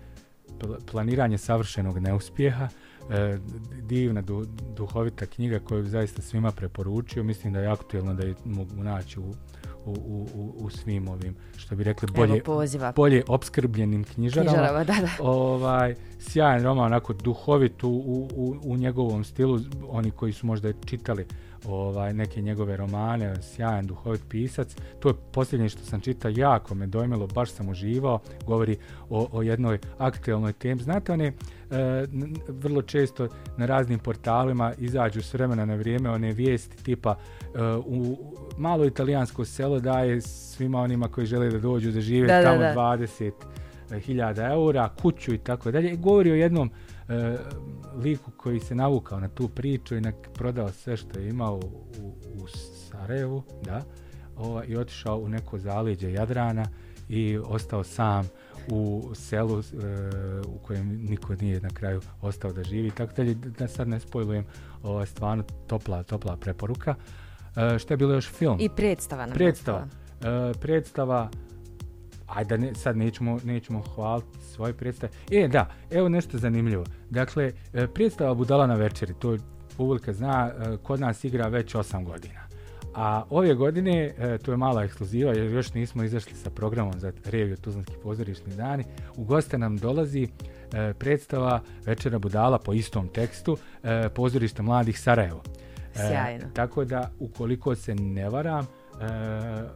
Planiranje 0.90 1.38
savršenog 1.38 1.98
neuspjeha 1.98 2.68
e, 3.10 3.38
divna 3.82 4.22
du, 4.22 4.46
duhovita 4.76 5.26
knjiga 5.26 5.58
koju 5.58 5.84
zaista 5.84 6.22
svima 6.22 6.50
preporučio 6.50 7.24
mislim 7.24 7.52
da 7.52 7.60
je 7.60 7.66
aktuelno 7.66 8.14
da 8.14 8.26
je 8.26 8.34
mogu 8.44 8.82
naći 8.82 9.20
u, 9.20 9.34
u, 9.84 10.26
u, 10.34 10.54
u 10.56 10.70
svim 10.70 11.08
ovim, 11.08 11.36
što 11.56 11.76
bi 11.76 11.84
rekli, 11.84 12.08
bolje, 12.14 12.42
bolje 12.96 13.24
obskrbljenim 13.28 14.04
knjižarama. 14.04 14.50
knjižarama 14.50 14.84
da, 14.84 14.94
da. 15.00 15.08
Ovaj, 15.20 15.94
sjajan 16.18 16.62
roman, 16.62 16.86
onako 16.86 17.12
duhovit 17.12 17.84
u, 17.84 17.88
u, 17.88 18.56
u 18.62 18.76
njegovom 18.76 19.24
stilu, 19.24 19.60
oni 19.88 20.10
koji 20.10 20.32
su 20.32 20.46
možda 20.46 20.72
čitali 20.84 21.26
ovaj 21.68 22.14
neke 22.14 22.42
njegove 22.42 22.76
romane, 22.76 23.42
sjajan 23.42 23.86
duhovit 23.86 24.22
pisac. 24.28 24.76
To 25.00 25.08
je 25.08 25.14
posljednje 25.32 25.68
što 25.68 25.84
sam 25.84 26.00
čitao, 26.00 26.30
jako 26.34 26.74
me 26.74 26.86
dojmilo, 26.86 27.26
baš 27.26 27.50
sam 27.50 27.68
uživao. 27.68 28.20
Govori 28.46 28.76
o, 29.10 29.28
o 29.32 29.42
jednoj 29.42 29.78
aktuelnoj 29.98 30.52
temi. 30.52 30.82
Znate, 30.82 31.12
one 31.12 31.26
e, 31.26 31.32
vrlo 32.48 32.82
često 32.82 33.28
na 33.56 33.66
raznim 33.66 33.98
portalima 33.98 34.72
izađu 34.78 35.22
s 35.22 35.34
vremena 35.34 35.64
na 35.64 35.74
vrijeme 35.74 36.10
one 36.10 36.32
vijesti 36.32 36.84
tipa 36.84 37.14
e, 37.14 37.58
u 37.86 38.18
malo 38.58 38.84
italijansko 38.84 39.44
selo 39.44 39.80
daje 39.80 40.20
svima 40.20 40.80
onima 40.80 41.08
koji 41.08 41.26
žele 41.26 41.50
da 41.50 41.58
dođu 41.58 41.90
da 41.90 42.00
žive 42.00 42.26
da, 42.26 42.42
tamo 42.42 42.58
da, 42.58 42.72
da. 42.74 42.74
20 42.74 43.32
hiljada 44.00 44.52
eura, 44.52 44.88
kuću 45.02 45.34
i 45.34 45.38
tako 45.38 45.70
dalje. 45.70 45.96
Govori 45.96 46.30
o 46.30 46.34
jednom 46.34 46.70
e, 47.12 47.38
liku 48.02 48.30
koji 48.36 48.60
se 48.60 48.74
navukao 48.74 49.20
na 49.20 49.28
tu 49.28 49.48
priču 49.48 49.96
i 49.96 50.00
na 50.00 50.12
prodao 50.34 50.72
sve 50.72 50.96
što 50.96 51.18
je 51.18 51.28
imao 51.28 51.56
u, 51.56 52.14
u 52.34 52.46
Sarajevu, 52.48 53.42
da, 53.62 53.82
ova, 54.36 54.64
i 54.64 54.76
otišao 54.76 55.18
u 55.18 55.28
neko 55.28 55.58
zaleđe 55.58 56.12
Jadrana 56.12 56.66
i 57.08 57.38
ostao 57.38 57.84
sam 57.84 58.28
u 58.68 59.10
selu 59.14 59.58
e, 59.58 59.62
u 60.46 60.58
kojem 60.58 61.06
niko 61.08 61.34
nije 61.34 61.60
na 61.60 61.68
kraju 61.68 62.00
ostao 62.22 62.52
da 62.52 62.64
živi. 62.64 62.90
Tako 62.90 63.12
da, 63.22 63.34
da 63.34 63.68
sad 63.68 63.88
ne 63.88 64.00
spojlujem, 64.00 64.44
je 65.00 65.06
stvarno 65.06 65.44
topla, 65.66 66.02
topla 66.02 66.36
preporuka. 66.36 66.94
E, 67.56 67.78
što 67.78 67.92
je 67.92 67.98
bilo 67.98 68.14
još 68.14 68.28
film? 68.28 68.56
I 68.60 68.68
predstava. 68.76 69.26
Predstava. 69.26 69.86
E, 70.20 70.52
predstava, 70.60 71.30
ajde 72.26 72.58
ne, 72.58 72.74
sad 72.74 72.96
nećemo, 72.96 73.38
nećemo 73.44 73.82
hvaliti 73.94 74.38
svoje 74.40 74.72
predstave. 74.72 75.12
E, 75.30 75.48
da, 75.48 75.70
evo 75.90 76.08
nešto 76.08 76.38
zanimljivo. 76.38 76.84
Dakle, 77.10 77.52
e, 77.72 77.86
predstava 77.86 78.34
Budala 78.34 78.66
na 78.66 78.74
večeri, 78.74 79.14
to 79.14 79.36
publika 79.76 80.12
zna, 80.12 80.50
e, 80.50 80.76
kod 80.82 81.00
nas 81.00 81.24
igra 81.24 81.48
već 81.48 81.74
8 81.74 82.04
godina. 82.04 82.42
A 82.94 83.24
ove 83.30 83.54
godine, 83.54 84.14
e, 84.18 84.38
to 84.38 84.50
je 84.50 84.56
mala 84.56 84.84
ekskluziva, 84.84 85.32
jer 85.32 85.52
još 85.52 85.74
nismo 85.74 86.04
izašli 86.04 86.34
sa 86.34 86.50
programom 86.50 87.00
za 87.00 87.12
reviju 87.24 87.56
Tuzlanski 87.56 87.94
pozorišni 88.02 88.54
dani, 88.54 88.84
u 89.16 89.24
goste 89.24 89.58
nam 89.58 89.76
dolazi 89.76 90.28
e, 90.72 90.92
predstava 90.98 91.60
Večera 91.86 92.18
Budala 92.18 92.58
po 92.58 92.72
istom 92.72 93.08
tekstu 93.08 93.56
e, 93.82 94.08
pozorišta 94.08 94.62
mladih 94.62 95.00
Sarajevo. 95.00 95.42
E, 95.94 96.08
Sjajno. 96.08 96.44
Tako 96.54 96.84
da, 96.84 97.10
ukoliko 97.20 97.74
se 97.74 97.94
ne 97.94 98.28
varam, 98.28 98.66
E, 99.00 99.04
e, 99.04 99.68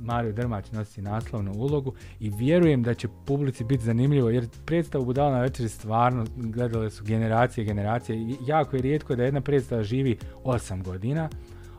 Mario 0.00 0.32
Drmać 0.32 0.72
nosi 0.72 1.02
naslovnu 1.02 1.52
ulogu 1.56 1.94
i 2.20 2.30
vjerujem 2.30 2.82
da 2.82 2.94
će 2.94 3.08
publici 3.26 3.64
biti 3.64 3.84
zanimljivo 3.84 4.30
jer 4.30 4.48
predstavu 4.64 5.04
Budala 5.04 5.30
na 5.30 5.40
večeri 5.40 5.68
stvarno 5.68 6.24
gledale 6.36 6.90
su 6.90 7.04
generacije 7.04 7.62
i 7.62 7.66
generacije. 7.66 8.36
Jako 8.46 8.76
je 8.76 8.82
rijetko 8.82 9.16
da 9.16 9.24
jedna 9.24 9.40
predstava 9.40 9.82
živi 9.82 10.18
8 10.44 10.82
godina 10.82 11.28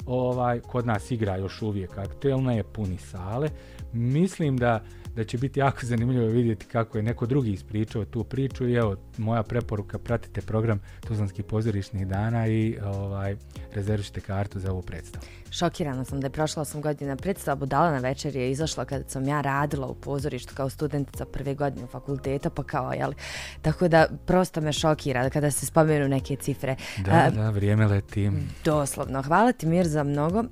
ovaj 0.05 0.59
kod 0.59 0.85
nas 0.87 1.11
igra 1.11 1.37
još 1.37 1.61
uvijek 1.61 1.97
aktuelna 1.97 2.53
je 2.53 2.63
puni 2.63 2.97
sale 2.97 3.49
mislim 3.93 4.57
da 4.57 4.83
da 5.15 5.23
će 5.23 5.37
biti 5.37 5.59
jako 5.59 5.85
zanimljivo 5.91 6.27
vidjeti 6.27 6.65
kako 6.65 6.97
je 6.97 7.03
neko 7.03 7.25
drugi 7.25 7.51
ispričao 7.51 8.05
tu 8.05 8.23
priču 8.23 8.67
i 8.67 8.73
evo 8.73 8.95
moja 9.17 9.43
preporuka 9.43 9.99
pratite 9.99 10.41
program 10.41 10.79
Tuzlanskih 11.07 11.45
pozorišnih 11.45 12.07
dana 12.07 12.47
i 12.47 12.77
ovaj 12.83 13.35
rezervišite 13.73 14.21
kartu 14.21 14.59
za 14.59 14.71
ovu 14.71 14.81
predstavu. 14.81 15.25
Šokirana 15.51 16.05
sam 16.05 16.21
da 16.21 16.25
je 16.25 16.31
prošla 16.31 16.65
sam 16.65 16.81
godina 16.81 17.15
predstava 17.15 17.55
Budala 17.55 17.91
na 17.91 17.97
večer 17.97 18.35
je 18.35 18.51
izašla 18.51 18.85
kad 18.85 19.09
sam 19.09 19.27
ja 19.27 19.41
radila 19.41 19.87
u 19.87 19.95
pozorištu 19.95 20.53
kao 20.55 20.69
studentica 20.69 21.25
prve 21.25 21.55
godine 21.55 21.87
fakulteta 21.87 22.49
pa 22.49 22.63
kao 22.63 22.93
jel 22.93 23.13
tako 23.61 23.87
da 23.87 24.07
prosto 24.25 24.61
me 24.61 24.73
šokira 24.73 25.29
kada 25.29 25.51
se 25.51 25.65
spomenu 25.65 26.07
neke 26.07 26.35
cifre. 26.35 26.75
Da, 27.05 27.27
uh, 27.27 27.35
da, 27.35 27.49
vrijeme 27.49 27.87
leti. 27.87 28.31
Doslovno. 28.65 29.21
Hvala 29.21 29.51
ti 29.51 29.65
Mirza 29.65 30.03
mnogo. 30.03 30.39
Uh, 30.39 30.45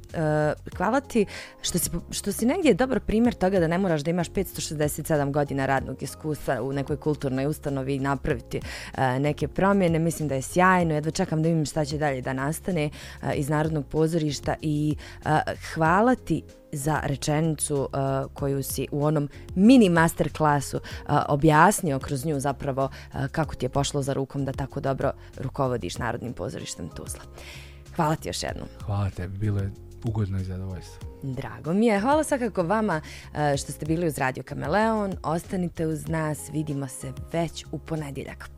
hvala 0.77 1.01
ti 1.01 1.25
što 1.61 1.79
si, 1.79 1.89
što 2.11 2.31
si 2.31 2.45
negdje 2.45 2.73
dobar 2.73 2.99
primjer 2.99 3.33
toga 3.33 3.59
da 3.59 3.67
ne 3.67 3.77
moraš 3.77 4.01
da 4.01 4.09
imaš 4.09 4.29
567 4.55 5.31
godina 5.31 5.65
radnog 5.65 6.03
iskustva 6.03 6.61
u 6.61 6.73
nekoj 6.73 6.97
kulturnoj 6.97 7.45
ustanovi 7.45 7.95
i 7.95 7.99
napraviti 7.99 8.61
e, 8.97 9.19
neke 9.19 9.47
promjene. 9.47 9.99
Mislim 9.99 10.27
da 10.27 10.35
je 10.35 10.41
sjajno. 10.41 10.93
Jedva 10.93 11.11
čekam 11.11 11.43
da 11.43 11.49
vidim 11.49 11.65
šta 11.65 11.85
će 11.85 11.97
dalje 11.97 12.21
da 12.21 12.33
nastane 12.33 12.89
e, 13.21 13.33
iz 13.35 13.49
Narodnog 13.49 13.85
pozorišta 13.85 14.55
i 14.61 14.95
uh, 15.25 15.31
hvala 15.73 16.15
ti 16.15 16.43
za 16.71 16.99
rečenicu 17.03 17.75
uh, 17.75 18.33
koju 18.33 18.63
si 18.63 18.87
u 18.91 19.05
onom 19.05 19.29
mini 19.55 19.89
master 19.89 20.33
klasu 20.33 20.77
uh, 20.77 21.15
objasnio 21.27 21.99
kroz 21.99 22.25
nju 22.25 22.39
zapravo 22.39 22.83
uh, 22.83 23.27
kako 23.27 23.55
ti 23.55 23.65
je 23.65 23.69
pošlo 23.69 24.01
za 24.01 24.13
rukom 24.13 24.45
da 24.45 24.51
tako 24.51 24.79
dobro 24.79 25.11
rukovodiš 25.37 25.97
Narodnim 25.97 26.33
pozorištem 26.33 26.89
Tuzla. 26.89 27.21
Hvala 27.95 28.15
ti 28.15 28.29
još 28.29 28.43
jednom. 28.43 28.67
Hvala 28.85 29.09
tebi, 29.09 29.37
bilo 29.37 29.59
je 29.59 29.90
ugodno 30.05 30.39
i 30.39 30.43
zadovoljstvo. 30.43 31.11
Drago 31.23 31.73
mi 31.73 31.85
je. 31.85 31.99
Hvala 31.99 32.23
svakako 32.23 32.63
vama 32.63 33.01
uh, 33.03 33.37
što 33.57 33.71
ste 33.71 33.85
bili 33.85 34.07
uz 34.07 34.17
Radio 34.17 34.43
Kameleon. 34.43 35.15
Ostanite 35.23 35.87
uz 35.87 36.07
nas, 36.07 36.49
vidimo 36.53 36.87
se 36.87 37.13
već 37.33 37.65
u 37.71 37.79
ponedjeljak. 37.79 38.49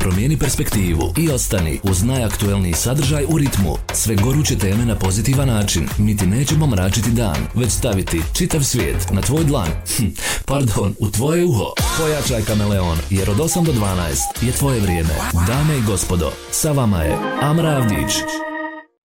Promijeni 0.00 0.36
perspektivu 0.36 1.12
i 1.16 1.30
ostani 1.30 1.80
uz 1.82 2.02
najaktuelniji 2.02 2.72
sadržaj 2.72 3.24
u 3.28 3.38
ritmu. 3.38 3.74
Sve 3.94 4.16
goruće 4.16 4.58
teme 4.58 4.86
na 4.86 4.94
pozitivan 4.94 5.48
način. 5.48 5.88
Mi 5.98 6.16
ti 6.16 6.26
nećemo 6.26 6.66
mračiti 6.66 7.10
dan, 7.10 7.36
već 7.54 7.72
staviti 7.72 8.22
čitav 8.34 8.62
svijet 8.62 9.10
na 9.10 9.20
tvoj 9.20 9.44
dlan. 9.44 9.68
Hm, 9.96 10.06
pardon, 10.44 10.94
u 10.98 11.10
tvoje 11.10 11.44
uho. 11.44 11.72
Pojačaj 11.98 12.42
kameleon, 12.42 12.98
jer 13.10 13.30
od 13.30 13.36
8 13.36 13.64
do 13.64 13.72
12 13.72 14.46
je 14.46 14.52
tvoje 14.52 14.80
vrijeme. 14.80 15.14
Dame 15.46 15.78
i 15.78 15.82
gospodo, 15.86 16.32
sa 16.50 16.72
vama 16.72 17.02
je 17.02 17.18
Amra 17.42 17.68
Avdić. 17.68 18.49